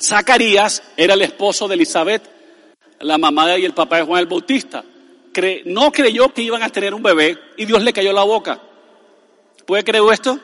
[0.00, 2.22] Zacarías era el esposo de Elizabeth,
[3.00, 4.84] la mamá y el papá de Juan el Bautista.
[5.66, 8.60] no creyó que iban a tener un bebé y Dios le cayó la boca.
[9.66, 10.38] ¿Puede creer esto?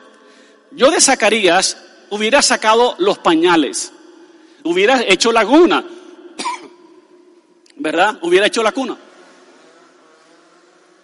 [0.71, 1.77] yo de Zacarías
[2.09, 3.91] hubiera sacado los pañales,
[4.63, 5.83] hubiera hecho la cuna,
[7.75, 8.19] ¿verdad?
[8.21, 8.97] Hubiera hecho la cuna.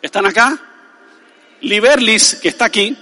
[0.02, 0.58] ¿Están acá?
[1.62, 2.96] Liberlis, que está aquí,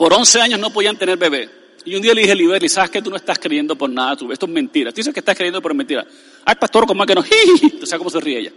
[0.00, 1.50] por 11 años no podían tener bebé.
[1.84, 4.16] Y un día le dije a Liberlis, ¿sabes que tú no estás creyendo por nada?
[4.16, 4.92] Tú, esto es mentira.
[4.92, 6.06] Tú dices que estás creyendo por mentira.
[6.42, 7.22] Ay, pastor, ¿cómo es que no?
[7.80, 8.52] ¿Tú sabes cómo se ríe ella?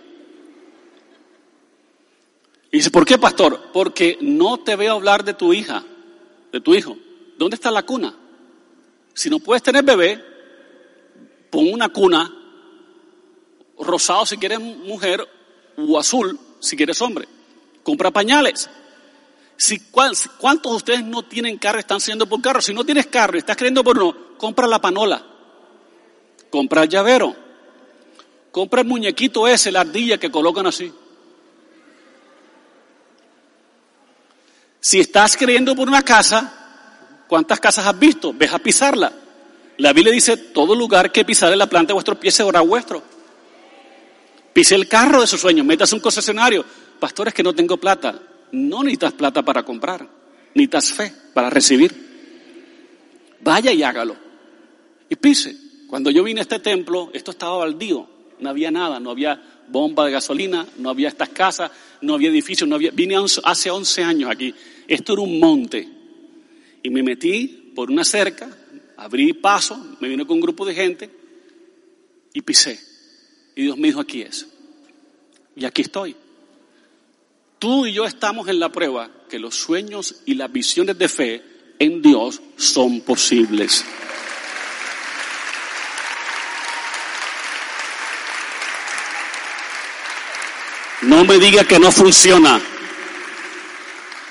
[2.71, 3.71] Y dice, ¿por qué, pastor?
[3.73, 5.83] Porque no te veo hablar de tu hija,
[6.49, 6.97] de tu hijo.
[7.37, 8.15] ¿Dónde está la cuna?
[9.13, 10.23] Si no puedes tener bebé,
[11.49, 12.33] pon una cuna,
[13.79, 15.27] rosado si quieres mujer,
[15.75, 17.27] o azul si quieres hombre.
[17.83, 18.69] Compra pañales.
[19.63, 22.61] Si, ¿Cuántos de ustedes no tienen carro están siendo por carro?
[22.61, 25.25] Si no tienes carro estás creyendo por uno, compra la panola.
[26.49, 27.33] Compra el llavero.
[28.51, 30.91] Compra el muñequito ese, la ardilla que colocan así.
[34.81, 38.33] Si estás creyendo por una casa, ¿cuántas casas has visto?
[38.33, 39.13] Ves a pisarla.
[39.77, 43.01] La Biblia dice, todo lugar que pisare la planta de vuestro pie será vuestro.
[44.51, 46.65] Pise el carro de sus sueños, métase un concesionario.
[46.99, 48.13] Pastores que no tengo plata.
[48.53, 50.07] No necesitas plata para comprar,
[50.53, 51.91] necesitas fe para recibir.
[53.41, 54.15] Vaya y hágalo.
[55.09, 55.57] Y pise.
[55.87, 58.07] Cuando yo vine a este templo, esto estaba baldío,
[58.39, 62.67] no había nada, no había bomba de gasolina, no había estas casas, no había edificios,
[62.69, 62.91] no había...
[62.91, 64.53] Vine hace 11 años aquí,
[64.87, 65.87] esto era un monte.
[66.83, 68.49] Y me metí por una cerca,
[68.97, 71.09] abrí paso, me vine con un grupo de gente
[72.33, 72.79] y pisé.
[73.55, 74.47] Y Dios me dijo, aquí es.
[75.55, 76.15] Y aquí estoy.
[77.63, 81.41] Tú y yo estamos en la prueba que los sueños y las visiones de fe
[81.79, 83.85] en Dios son posibles.
[91.03, 92.59] No me diga que no funciona,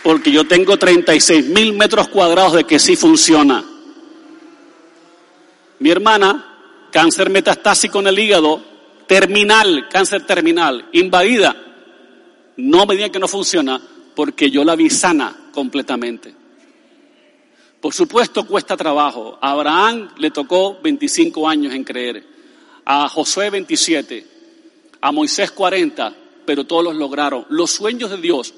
[0.02, 3.64] porque yo tengo 36 mil metros cuadrados de que sí funciona.
[5.78, 6.58] Mi hermana,
[6.92, 8.62] cáncer metastásico en el hígado,
[9.06, 11.71] terminal, cáncer terminal, invadida
[12.62, 13.80] no me digan que no funciona
[14.14, 16.32] porque yo la vi sana completamente.
[17.80, 19.36] Por supuesto cuesta trabajo.
[19.40, 22.24] A Abraham le tocó 25 años en creer.
[22.84, 24.26] A Josué 27.
[25.00, 26.14] A Moisés 40.
[26.46, 27.46] Pero todos los lograron.
[27.48, 28.54] Los sueños de Dios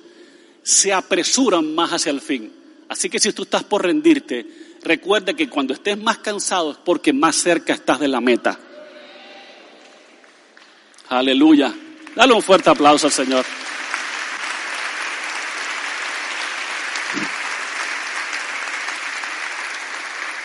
[0.62, 2.52] se apresuran más hacia el fin.
[2.90, 7.14] Así que si tú estás por rendirte, recuerda que cuando estés más cansado es porque
[7.14, 8.60] más cerca estás de la meta.
[11.08, 11.74] Aleluya.
[12.14, 13.46] Dale un fuerte aplauso al Señor.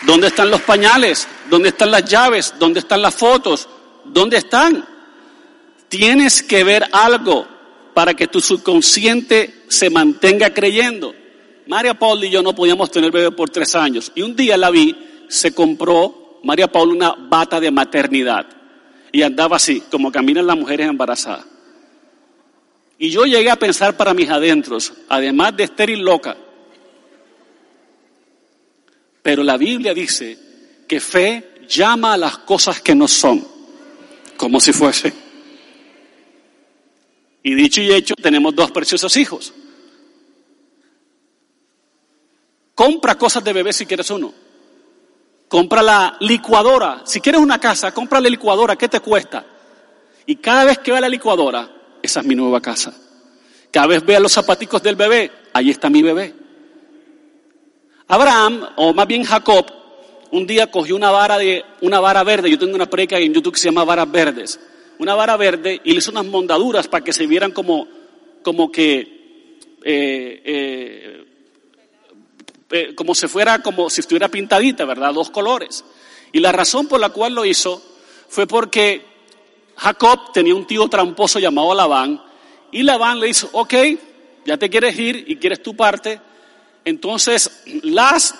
[0.02, 1.28] ¿Dónde están los pañales?
[1.48, 2.54] ¿Dónde están las llaves?
[2.58, 3.68] ¿Dónde están las fotos?
[4.04, 4.86] ¿Dónde están?
[5.88, 7.46] Tienes que ver algo
[7.94, 11.14] para que tu subconsciente se mantenga creyendo.
[11.66, 14.10] María Paula y yo no podíamos tener bebé por tres años.
[14.14, 14.96] Y un día la vi,
[15.28, 18.46] se compró María Paula una bata de maternidad.
[19.12, 21.44] Y andaba así, como caminan las mujeres embarazadas.
[22.98, 26.36] Y yo llegué a pensar para mis adentros, además de estéril loca,
[29.22, 30.38] pero la Biblia dice
[30.88, 33.46] que fe llama a las cosas que no son,
[34.36, 35.12] como si fuese.
[37.42, 39.52] Y dicho y hecho, tenemos dos preciosos hijos.
[42.74, 44.32] Compra cosas de bebé si quieres uno.
[45.48, 47.02] Compra la licuadora.
[47.04, 48.76] Si quieres una casa, compra la licuadora.
[48.76, 49.44] ¿Qué te cuesta?
[50.26, 51.70] Y cada vez que vea la licuadora,
[52.02, 52.94] esa es mi nueva casa.
[53.70, 56.34] Cada vez vea los zapaticos del bebé, ahí está mi bebé.
[58.10, 59.66] Abraham, o más bien Jacob,
[60.32, 62.50] un día cogió una vara de una vara verde.
[62.50, 64.58] Yo tengo una preca en YouTube que se llama varas verdes.
[64.98, 67.86] Una vara verde y le hizo unas mondaduras para que se vieran como,
[68.42, 68.98] como que
[69.84, 71.24] eh, eh,
[72.70, 75.14] eh, como si fuera como si estuviera pintadita, ¿verdad?
[75.14, 75.84] Dos colores.
[76.32, 77.80] Y la razón por la cual lo hizo
[78.28, 79.04] fue porque
[79.76, 82.20] Jacob tenía un tío tramposo llamado Labán
[82.72, 83.74] y Labán le dijo, ok,
[84.46, 86.20] ya te quieres ir y quieres tu parte,
[86.84, 88.34] entonces las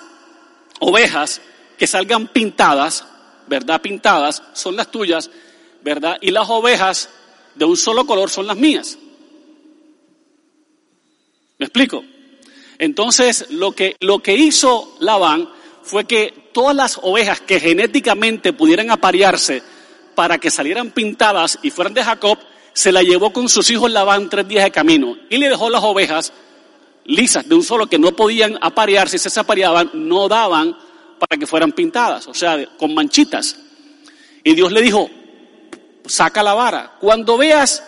[0.79, 1.41] ovejas
[1.77, 3.05] que salgan pintadas,
[3.47, 3.81] ¿verdad?
[3.81, 5.29] Pintadas son las tuyas,
[5.83, 6.17] ¿verdad?
[6.21, 7.09] Y las ovejas
[7.55, 8.97] de un solo color son las mías.
[11.57, 12.03] ¿Me explico?
[12.79, 15.47] Entonces, lo que, lo que hizo Labán
[15.83, 19.61] fue que todas las ovejas que genéticamente pudieran aparearse
[20.15, 22.39] para que salieran pintadas y fueran de Jacob,
[22.73, 25.83] se la llevó con sus hijos Labán tres días de camino y le dejó las
[25.83, 26.33] ovejas
[27.11, 30.75] lisas de un solo que no podían aparearse, si se apareaban, no daban
[31.19, 33.57] para que fueran pintadas, o sea, con manchitas.
[34.43, 35.09] Y Dios le dijo,
[36.05, 36.93] saca la vara.
[36.99, 37.83] Cuando veas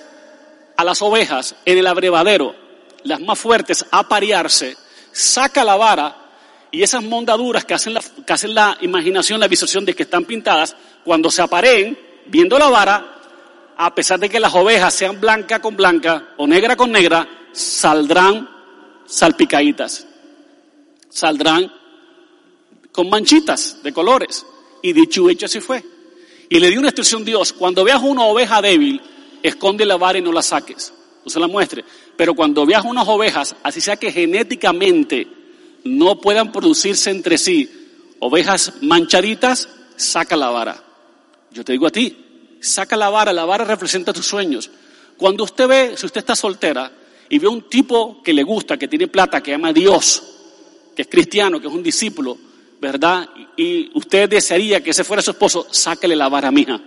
[0.75, 2.55] a las ovejas en el abrevadero,
[3.03, 4.77] las más fuertes, aparearse,
[5.11, 6.15] saca la vara
[6.71, 10.25] y esas mondaduras que hacen la, que hacen la imaginación, la visualización de que están
[10.25, 13.19] pintadas, cuando se apareen viendo la vara,
[13.77, 18.52] a pesar de que las ovejas sean blanca con blanca o negra con negra, saldrán
[19.05, 20.07] salpicaditas,
[21.09, 21.71] saldrán
[22.91, 24.45] con manchitas de colores.
[24.81, 25.83] Y dicho hecho así fue.
[26.49, 29.01] Y le dio una instrucción Dios, cuando veas una oveja débil,
[29.41, 31.83] esconde la vara y no la saques, no se la muestre.
[32.15, 35.27] Pero cuando veas unas ovejas, así sea que genéticamente
[35.85, 37.69] no puedan producirse entre sí
[38.19, 40.83] ovejas manchaditas, saca la vara.
[41.51, 44.69] Yo te digo a ti, saca la vara, la vara representa tus sueños.
[45.17, 46.91] Cuando usted ve, si usted está soltera
[47.29, 50.23] y ve un tipo que le gusta, que tiene plata, que ama a Dios,
[50.95, 52.37] que es cristiano, que es un discípulo,
[52.79, 53.27] ¿verdad?
[53.57, 56.79] Y usted desearía que ese fuera su esposo, sáquele la vara, mija.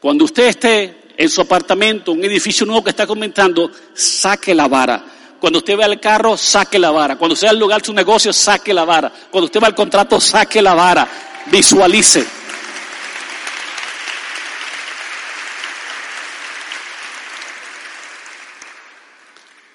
[0.00, 5.04] Cuando usted esté en su apartamento, un edificio nuevo que está comentando, saque la vara.
[5.40, 7.16] Cuando usted ve el carro, saque la vara.
[7.16, 9.12] Cuando usted va al lugar de su negocio, saque la vara.
[9.30, 11.08] Cuando usted va al contrato, saque la vara.
[11.50, 12.24] Visualice.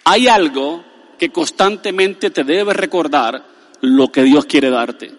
[0.09, 0.85] Hay algo
[1.19, 3.43] que constantemente te debe recordar
[3.81, 5.11] lo que Dios quiere darte.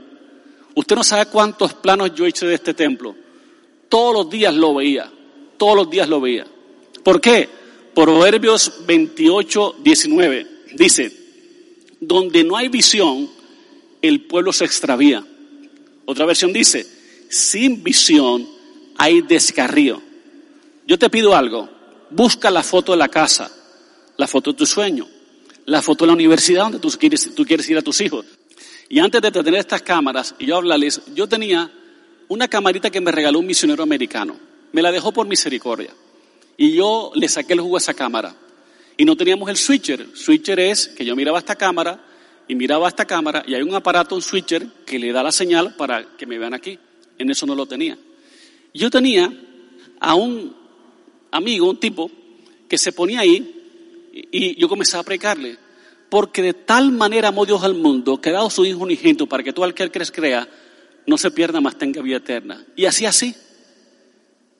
[0.74, 3.14] Usted no sabe cuántos planos yo hice de este templo.
[3.90, 5.12] Todos los días lo veía,
[5.58, 6.46] todos los días lo veía.
[7.04, 7.46] ¿Por qué?
[7.94, 11.12] Proverbios 28, 19 dice,
[12.00, 13.28] donde no hay visión,
[14.00, 15.22] el pueblo se extravía.
[16.06, 16.86] Otra versión dice,
[17.28, 18.48] sin visión
[18.96, 20.00] hay descarrío.
[20.86, 21.68] Yo te pido algo,
[22.08, 23.52] busca la foto de la casa,
[24.18, 25.08] la foto de tu sueño,
[25.64, 28.26] la foto de la universidad donde tú quieres, tú quieres ir a tus hijos.
[28.90, 31.70] Y antes de tener estas cámaras y yo hablarles, yo tenía
[32.26, 34.36] una camarita que me regaló un misionero americano.
[34.72, 35.94] Me la dejó por misericordia.
[36.56, 38.34] Y yo le saqué el jugo a esa cámara.
[38.96, 40.08] Y no teníamos el switcher.
[40.14, 42.04] Switcher es que yo miraba esta cámara
[42.48, 45.76] y miraba esta cámara y hay un aparato, un switcher, que le da la señal
[45.76, 46.76] para que me vean aquí.
[47.18, 47.96] En eso no lo tenía.
[48.74, 49.32] Yo tenía
[50.00, 50.56] a un
[51.30, 52.10] amigo, un tipo,
[52.68, 53.57] que se ponía ahí
[54.12, 55.58] y yo comencé a predicarle.
[56.08, 59.42] Porque de tal manera amó Dios al mundo que ha dado su Hijo unigénito para
[59.42, 60.48] que todo aquel que crea
[61.06, 62.64] no se pierda más, tenga vida eterna.
[62.76, 63.34] Y así así.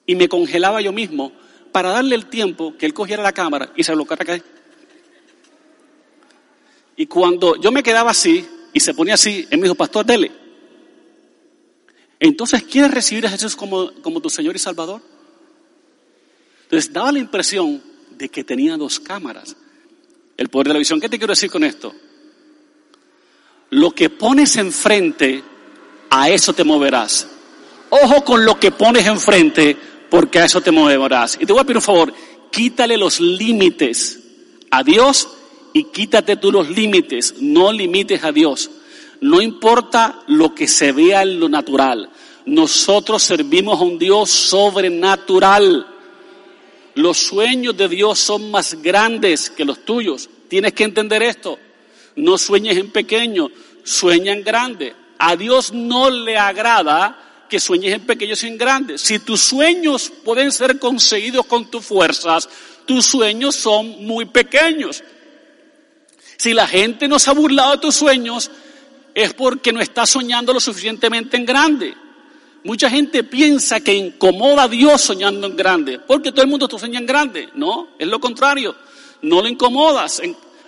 [0.07, 1.33] Y me congelaba yo mismo
[1.73, 4.45] para darle el tiempo que él cogiera la cámara y se colocara acá.
[6.97, 10.33] Y cuando yo me quedaba así y se ponía así, él me dijo, pastor, dele.
[12.19, 15.01] Entonces, ¿quieres recibir a Jesús como, como tu Señor y Salvador?
[16.65, 17.83] Entonces, daba la impresión
[18.19, 19.57] de que tenía dos cámaras.
[20.37, 21.01] El poder de la visión.
[21.01, 21.95] ¿Qué te quiero decir con esto?
[23.71, 25.43] Lo que pones enfrente,
[26.11, 27.29] a eso te moverás.
[27.91, 29.77] Ojo con lo que pones enfrente,
[30.11, 31.39] porque a eso te moverás.
[31.41, 32.13] Y te voy a pedir un favor,
[32.51, 34.21] quítale los límites
[34.71, 35.29] a Dios
[35.73, 38.71] y quítate tú los límites, no limites a Dios.
[39.21, 42.11] No importa lo que se vea en lo natural.
[42.47, 45.98] Nosotros servimos a un Dios sobrenatural.
[46.99, 50.29] Los sueños de Dios son más grandes que los tuyos.
[50.49, 51.57] Tienes que entender esto.
[52.17, 53.53] No sueñes en pequeño,
[53.85, 54.97] sueña en grande.
[55.17, 58.99] A Dios no le agrada que sueñes en pequeño y en grande.
[58.99, 62.49] Si tus sueños pueden ser conseguidos con tus fuerzas,
[62.85, 65.05] tus sueños son muy pequeños.
[66.37, 68.51] Si la gente no se ha burlado de tus sueños,
[69.15, 71.95] es porque no está soñando lo suficientemente en grande.
[72.65, 76.79] Mucha gente piensa que incomoda a Dios soñando en grande, porque todo el mundo está
[76.79, 77.49] sueña en grande.
[77.55, 78.75] No, es lo contrario.
[79.23, 80.21] No lo incomodas.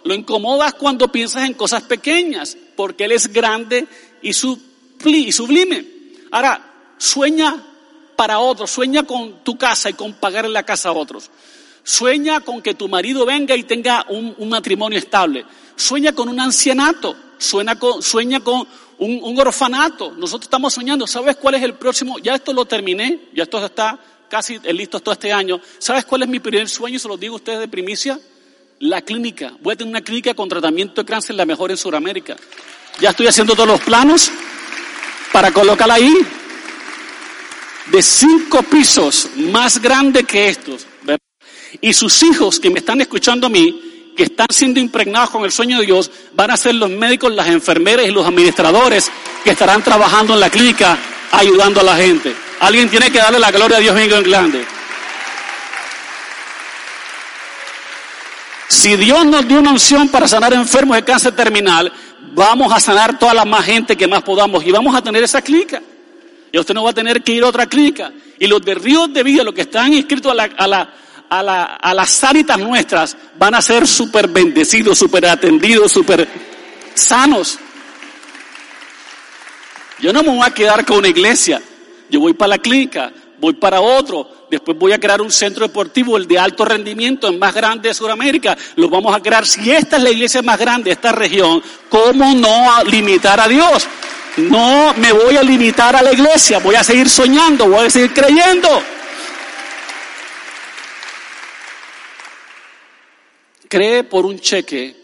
[0.05, 3.87] Lo incomodas cuando piensas en cosas pequeñas, porque Él es grande
[4.23, 5.85] y, sublime.
[6.31, 7.63] Ahora, sueña
[8.17, 11.31] para otros, sueña con tu casa y con pagar la casa a otros.
[11.83, 15.45] Sueña con que tu marido venga y tenga un, matrimonio estable.
[15.77, 17.17] Sueña con un ancianato.
[17.39, 17.75] Sueña
[18.41, 18.67] con
[19.01, 20.13] un, orfanato.
[20.13, 21.07] Nosotros estamos soñando.
[21.07, 22.19] ¿Sabes cuál es el próximo?
[22.19, 25.61] Ya esto lo terminé, ya esto está casi listo todo este año.
[25.79, 26.99] ¿Sabes cuál es mi primer sueño?
[26.99, 28.19] Se lo digo a ustedes de primicia.
[28.81, 29.53] La clínica.
[29.61, 32.37] Voy a tener una clínica con tratamiento de cáncer la mejor en Sudamérica.
[32.99, 34.31] Ya estoy haciendo todos los planos
[35.33, 36.15] para colocarla ahí.
[37.87, 40.87] De cinco pisos, más grande que estos.
[41.81, 45.53] Y sus hijos que me están escuchando a mí, que están siendo impregnados con el
[45.53, 49.11] sueño de Dios van a ser los médicos, las enfermeras y los administradores
[49.45, 50.99] que estarán trabajando en la clínica
[51.33, 52.35] ayudando a la gente.
[52.61, 54.67] Alguien tiene que darle la gloria a Dios en grande.
[58.69, 61.93] Si Dios nos dio una unción para sanar enfermos de cáncer terminal,
[62.33, 65.43] vamos a sanar toda la más gente que más podamos y vamos a tener esa
[65.43, 65.83] clínica.
[66.53, 68.13] Y usted no va a tener que ir a otra clínica.
[68.39, 70.95] Y los de Ríos de Vida, los que están inscritos a la, a la,
[71.31, 76.29] a, la, a las sanitas nuestras van a ser súper bendecidos, súper atendidos, súper
[76.95, 77.59] sanos.
[80.01, 81.63] Yo no me voy a quedar con una iglesia.
[82.11, 86.17] Yo voy para la clínica, voy para otro, después voy a crear un centro deportivo,
[86.17, 88.59] el de alto rendimiento, el más grande de Sudamérica.
[88.75, 89.47] Lo vamos a crear.
[89.47, 93.87] Si esta es la iglesia más grande de esta región, ¿cómo no limitar a Dios?
[94.37, 98.13] No me voy a limitar a la iglesia, voy a seguir soñando, voy a seguir
[98.13, 98.69] creyendo.
[103.71, 104.97] Cree por un cheque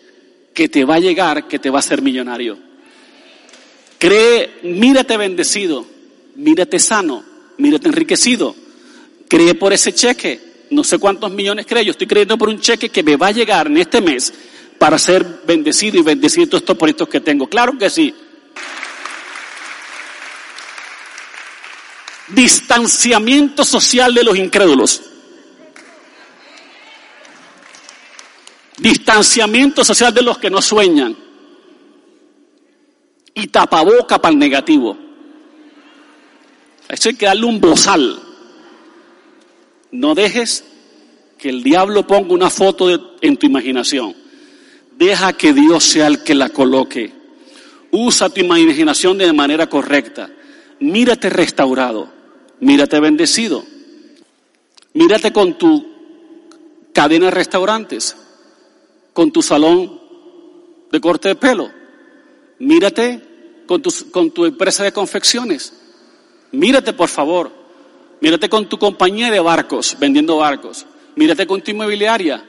[0.53, 2.59] que te va a llegar, que te va a hacer millonario.
[3.97, 5.87] Cree, mírate bendecido,
[6.35, 7.25] mírate sano,
[7.59, 8.57] mírate enriquecido.
[9.29, 10.41] Cree por ese cheque.
[10.71, 11.85] No sé cuántos millones cree.
[11.85, 14.35] Yo estoy creyendo por un cheque que me va a llegar en este mes
[14.81, 17.49] para ser bendecido y bendecido todos estos proyectos que tengo.
[17.49, 18.13] Claro que sí.
[22.31, 25.03] Distanciamiento social de los incrédulos.
[28.79, 31.17] Distanciamiento social de los que no sueñan.
[33.35, 34.97] Y tapaboca para el negativo.
[36.89, 38.21] eso hay que darle un bozal.
[39.91, 40.65] No dejes
[41.39, 44.15] que el diablo ponga una foto en tu imaginación.
[44.97, 47.13] Deja que Dios sea el que la coloque.
[47.91, 50.31] Usa tu imaginación de manera correcta.
[50.81, 52.09] Mírate restaurado.
[52.61, 53.65] Mírate bendecido.
[54.95, 55.87] Mírate con tu
[56.95, 58.17] cadena de restaurantes,
[59.17, 59.99] con tu salón
[60.93, 61.71] de corte de pelo.
[62.59, 63.23] Mírate
[63.65, 65.73] con tu, con tu empresa de confecciones.
[66.53, 67.51] Mírate, por favor.
[68.21, 70.85] Mírate con tu compañía de barcos, vendiendo barcos.
[71.15, 72.45] Mírate con tu inmobiliaria.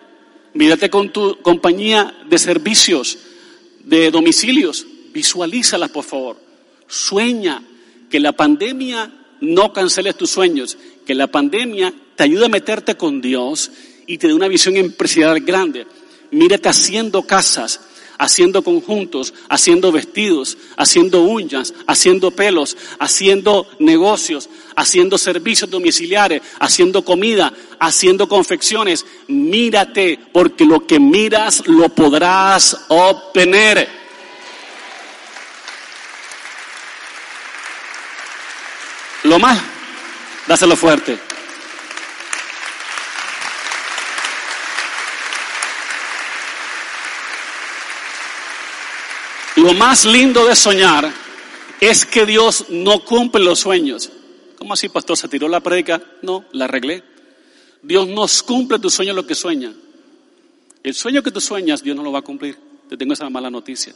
[0.55, 3.17] Mírate con tu compañía de servicios,
[3.85, 4.85] de domicilios.
[5.13, 6.35] Visualízalas, por favor.
[6.85, 7.63] Sueña
[8.09, 9.09] que la pandemia
[9.39, 13.71] no canceles tus sueños, que la pandemia te ayude a meterte con Dios
[14.05, 15.87] y te dé una visión empresarial grande.
[16.31, 17.79] Mírate haciendo casas,
[18.17, 27.53] haciendo conjuntos, haciendo vestidos, haciendo uñas, haciendo pelos, haciendo negocios, haciendo servicios domiciliares, haciendo comida,
[27.79, 29.05] haciendo confecciones.
[29.27, 33.87] Mírate, porque lo que miras lo podrás obtener.
[39.23, 39.61] Lo más,
[40.47, 41.26] dáselo fuerte.
[49.67, 51.11] Lo más lindo de soñar
[51.81, 54.09] es que Dios no cumple los sueños.
[54.57, 55.17] ¿Cómo así, pastor?
[55.17, 56.01] ¿Se tiró la predica?
[56.21, 57.03] No, la arreglé.
[57.81, 59.73] Dios no cumple tu sueño lo que sueña.
[60.81, 62.57] El sueño que tú sueñas, Dios no lo va a cumplir.
[62.87, 63.93] Te tengo esa mala noticia.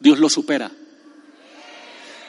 [0.00, 0.72] Dios lo supera.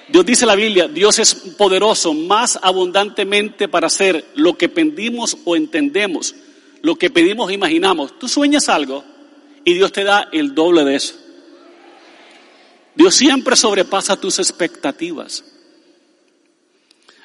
[0.09, 5.37] Dios dice en la Biblia, Dios es poderoso más abundantemente para hacer lo que pedimos
[5.45, 6.35] o entendemos,
[6.81, 8.19] lo que pedimos e imaginamos.
[8.19, 9.05] Tú sueñas algo
[9.63, 11.22] y Dios te da el doble de eso.
[12.95, 15.43] Dios siempre sobrepasa tus expectativas.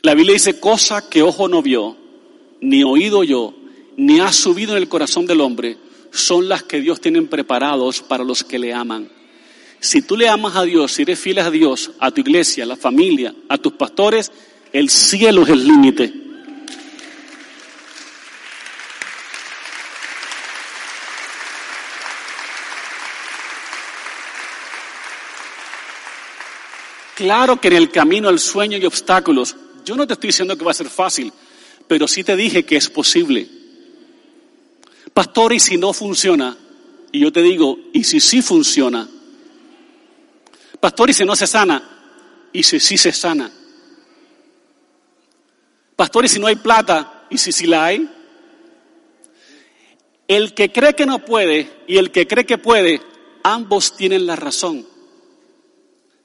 [0.03, 1.97] La Biblia dice, cosa que ojo no vio,
[2.61, 3.55] ni oído yo,
[3.97, 5.77] ni ha subido en el corazón del hombre,
[6.11, 9.11] son las que Dios tiene preparados para los que le aman.
[9.81, 12.67] Si tú le amas a Dios, si eres fiel a Dios, a tu iglesia, a
[12.67, 14.33] la familia, a tus pastores,
[14.73, 16.13] el cielo es el límite.
[27.19, 29.57] Claro que en el camino al sueño hay obstáculos.
[29.85, 31.33] Yo no te estoy diciendo que va a ser fácil,
[31.89, 33.49] pero sí te dije que es posible.
[35.13, 36.57] Pastor, y si no funciona,
[37.11, 39.09] y yo te digo, y si sí funciona,
[40.79, 43.51] pastor, y si no se sana, y si sí se sana.
[45.97, 48.09] Pastor, y si no hay plata, y si sí la hay.
[50.29, 53.03] El que cree que no puede y el que cree que puede,
[53.43, 54.87] ambos tienen la razón.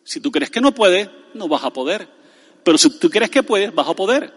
[0.03, 2.07] Si tú crees que no puedes, no vas a poder.
[2.63, 4.33] Pero si tú crees que puedes, vas a poder.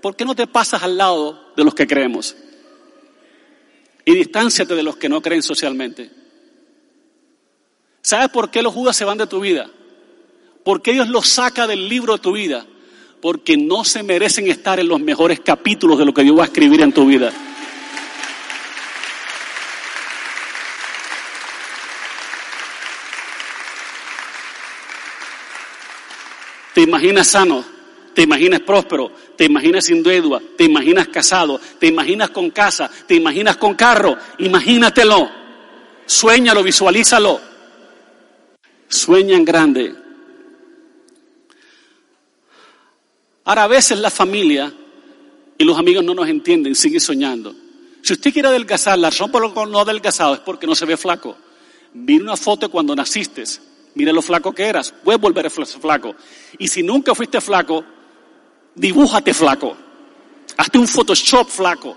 [0.00, 2.36] ¿Por qué no te pasas al lado de los que creemos?
[4.04, 6.10] Y distánciate de los que no creen socialmente.
[8.02, 9.68] ¿Sabes por qué los judas se van de tu vida?
[10.62, 12.66] Porque Dios los saca del libro de tu vida.
[13.20, 16.46] Porque no se merecen estar en los mejores capítulos de lo que Dios va a
[16.46, 17.32] escribir en tu vida.
[26.76, 27.64] Te imaginas sano,
[28.12, 33.14] te imaginas próspero, te imaginas sin deuda, te imaginas casado, te imaginas con casa, te
[33.14, 34.14] imaginas con carro.
[34.40, 35.26] Imagínatelo,
[36.04, 37.40] sueñalo, visualízalo.
[38.88, 39.94] Sueña en grande.
[43.46, 44.70] Ahora a veces la familia
[45.56, 47.54] y los amigos no nos entienden, siguen soñando.
[48.02, 50.74] Si usted quiere adelgazar, la razón por la que no ha adelgazado es porque no
[50.74, 51.38] se ve flaco.
[51.94, 53.44] Mira una foto cuando naciste,
[53.96, 56.14] mira lo flaco que eras, puedes volver a flaco.
[56.58, 57.84] Y si nunca fuiste flaco,
[58.74, 59.76] dibújate flaco.
[60.56, 61.96] Hazte un Photoshop flaco.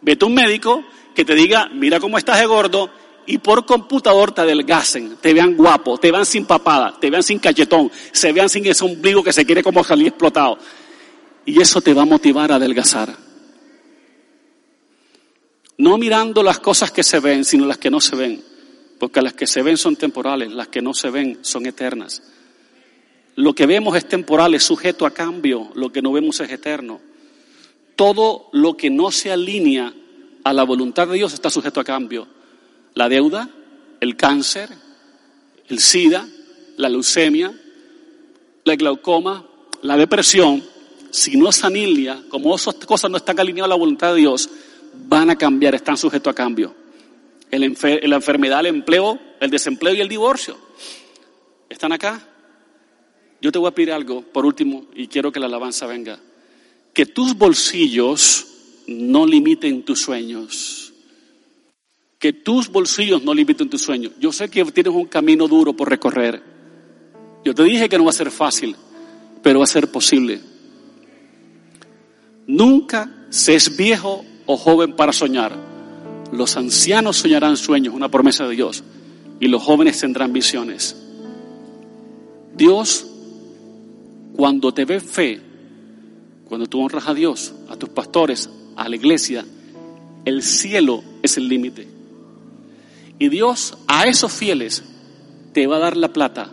[0.00, 0.84] Vete a un médico
[1.14, 2.90] que te diga, mira cómo estás de gordo,
[3.26, 7.38] y por computador te adelgacen, te vean guapo, te vean sin papada, te vean sin
[7.38, 10.58] cachetón, se vean sin ese ombligo que se quiere como salir explotado.
[11.44, 13.14] Y eso te va a motivar a adelgazar.
[15.78, 18.51] No mirando las cosas que se ven, sino las que no se ven.
[19.02, 22.22] Porque las que se ven son temporales, las que no se ven son eternas.
[23.34, 27.00] Lo que vemos es temporal, es sujeto a cambio, lo que no vemos es eterno.
[27.96, 29.92] Todo lo que no se alinea
[30.44, 32.28] a la voluntad de Dios está sujeto a cambio.
[32.94, 33.50] La deuda,
[33.98, 34.68] el cáncer,
[35.66, 36.24] el SIDA,
[36.76, 37.52] la leucemia,
[38.62, 39.44] la glaucoma,
[39.82, 40.62] la depresión,
[41.10, 44.48] si no es anilia, como esas cosas no están alineadas a la voluntad de Dios,
[45.08, 46.81] van a cambiar, están sujetos a cambio.
[47.58, 50.56] La enfermedad, el empleo, el desempleo y el divorcio.
[51.68, 52.28] ¿Están acá?
[53.40, 56.20] Yo te voy a pedir algo, por último, y quiero que la alabanza venga.
[56.94, 58.46] Que tus bolsillos
[58.86, 60.92] no limiten tus sueños.
[62.18, 64.12] Que tus bolsillos no limiten tus sueños.
[64.20, 66.42] Yo sé que tienes un camino duro por recorrer.
[67.44, 68.76] Yo te dije que no va a ser fácil,
[69.42, 70.40] pero va a ser posible.
[72.46, 75.71] Nunca se es viejo o joven para soñar.
[76.32, 78.82] Los ancianos soñarán sueños, una promesa de Dios,
[79.38, 80.96] y los jóvenes tendrán visiones.
[82.56, 83.06] Dios,
[84.34, 85.40] cuando te ve fe,
[86.48, 89.44] cuando tú honras a Dios, a tus pastores, a la iglesia,
[90.24, 91.88] el cielo es el límite.
[93.18, 94.82] Y Dios a esos fieles
[95.52, 96.50] te va a dar la plata,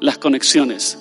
[0.00, 0.98] las conexiones,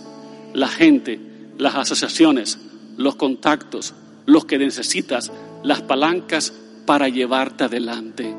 [0.53, 1.19] la gente,
[1.57, 2.57] las asociaciones,
[2.97, 3.93] los contactos,
[4.25, 5.31] los que necesitas,
[5.63, 6.53] las palancas
[6.89, 8.35] para llevarte adelante.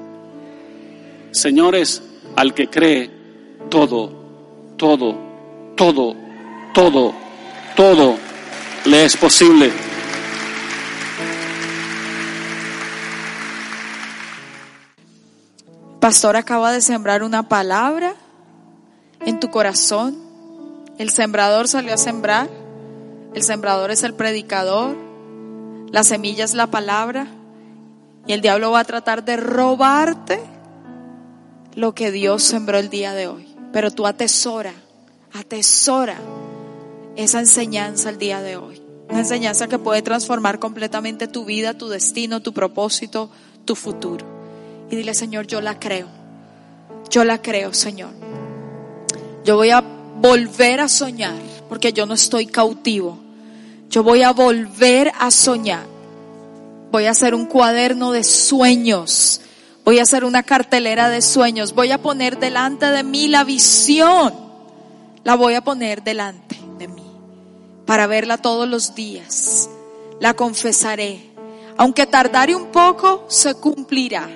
[1.30, 2.02] Señores,
[2.34, 3.08] al que cree,
[3.68, 4.10] todo,
[4.76, 5.16] todo,
[5.76, 6.16] todo,
[6.74, 7.14] todo,
[7.76, 8.16] todo
[8.86, 9.70] le es posible.
[16.00, 18.16] Pastor acaba de sembrar una palabra
[19.24, 20.18] en tu corazón.
[20.98, 22.50] El sembrador salió a sembrar.
[23.32, 24.96] El sembrador es el predicador.
[25.92, 27.28] La semilla es la palabra.
[28.26, 30.40] Y el diablo va a tratar de robarte
[31.74, 33.46] lo que Dios sembró el día de hoy.
[33.72, 34.72] Pero tú atesora,
[35.32, 36.16] atesora
[37.16, 38.82] esa enseñanza el día de hoy.
[39.08, 43.30] Una enseñanza que puede transformar completamente tu vida, tu destino, tu propósito,
[43.64, 44.40] tu futuro
[44.90, 46.08] y dile, Señor, yo la creo.
[47.10, 48.10] Yo la creo, Señor.
[49.44, 51.36] Yo voy a volver a soñar
[51.68, 53.18] porque yo no estoy cautivo.
[53.88, 55.86] Yo voy a volver a soñar.
[56.90, 59.40] Voy a hacer un cuaderno de sueños.
[59.84, 61.74] Voy a hacer una cartelera de sueños.
[61.74, 64.34] Voy a poner delante de mí la visión.
[65.22, 67.06] La voy a poner delante de mí
[67.86, 69.70] para verla todos los días.
[70.18, 71.30] La confesaré.
[71.76, 74.28] Aunque tardare un poco, se cumplirá.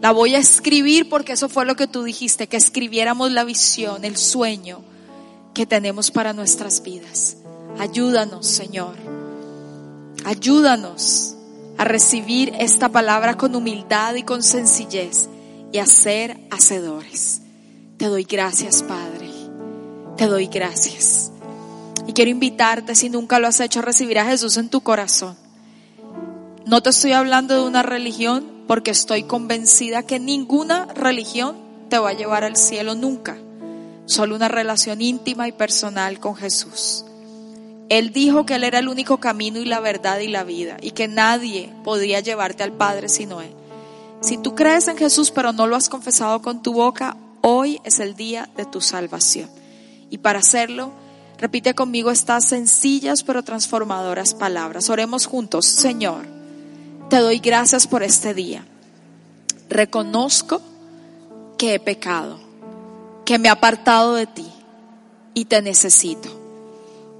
[0.00, 4.04] La voy a escribir porque eso fue lo que tú dijiste, que escribiéramos la visión,
[4.04, 4.80] el sueño
[5.52, 7.36] que tenemos para nuestras vidas.
[7.78, 8.94] Ayúdanos, Señor.
[10.24, 11.37] Ayúdanos
[11.78, 15.28] a recibir esta palabra con humildad y con sencillez
[15.72, 17.40] y a ser hacedores.
[17.96, 19.30] Te doy gracias, Padre.
[20.16, 21.30] Te doy gracias.
[22.06, 25.36] Y quiero invitarte, si nunca lo has hecho, a recibir a Jesús en tu corazón.
[26.66, 31.56] No te estoy hablando de una religión, porque estoy convencida que ninguna religión
[31.88, 33.38] te va a llevar al cielo nunca,
[34.06, 37.04] solo una relación íntima y personal con Jesús.
[37.88, 40.90] Él dijo que Él era el único camino y la verdad y la vida y
[40.90, 43.52] que nadie podía llevarte al Padre sino Él.
[44.20, 48.00] Si tú crees en Jesús pero no lo has confesado con tu boca, hoy es
[48.00, 49.48] el día de tu salvación.
[50.10, 50.92] Y para hacerlo,
[51.38, 54.90] repite conmigo estas sencillas pero transformadoras palabras.
[54.90, 56.26] Oremos juntos, Señor.
[57.08, 58.66] Te doy gracias por este día.
[59.70, 60.60] Reconozco
[61.56, 62.38] que he pecado,
[63.24, 64.46] que me he apartado de ti
[65.32, 66.37] y te necesito.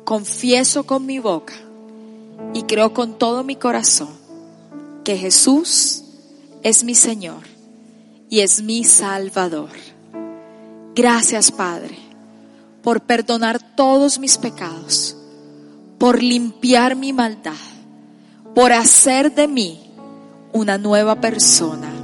[0.08, 1.52] Confieso con mi boca
[2.54, 4.08] y creo con todo mi corazón
[5.04, 6.02] que Jesús
[6.62, 7.42] es mi Señor
[8.30, 9.68] y es mi Salvador.
[10.94, 11.98] Gracias Padre
[12.82, 15.14] por perdonar todos mis pecados,
[15.98, 17.52] por limpiar mi maldad
[18.54, 19.78] por hacer de mí
[20.54, 21.97] una nueva persona.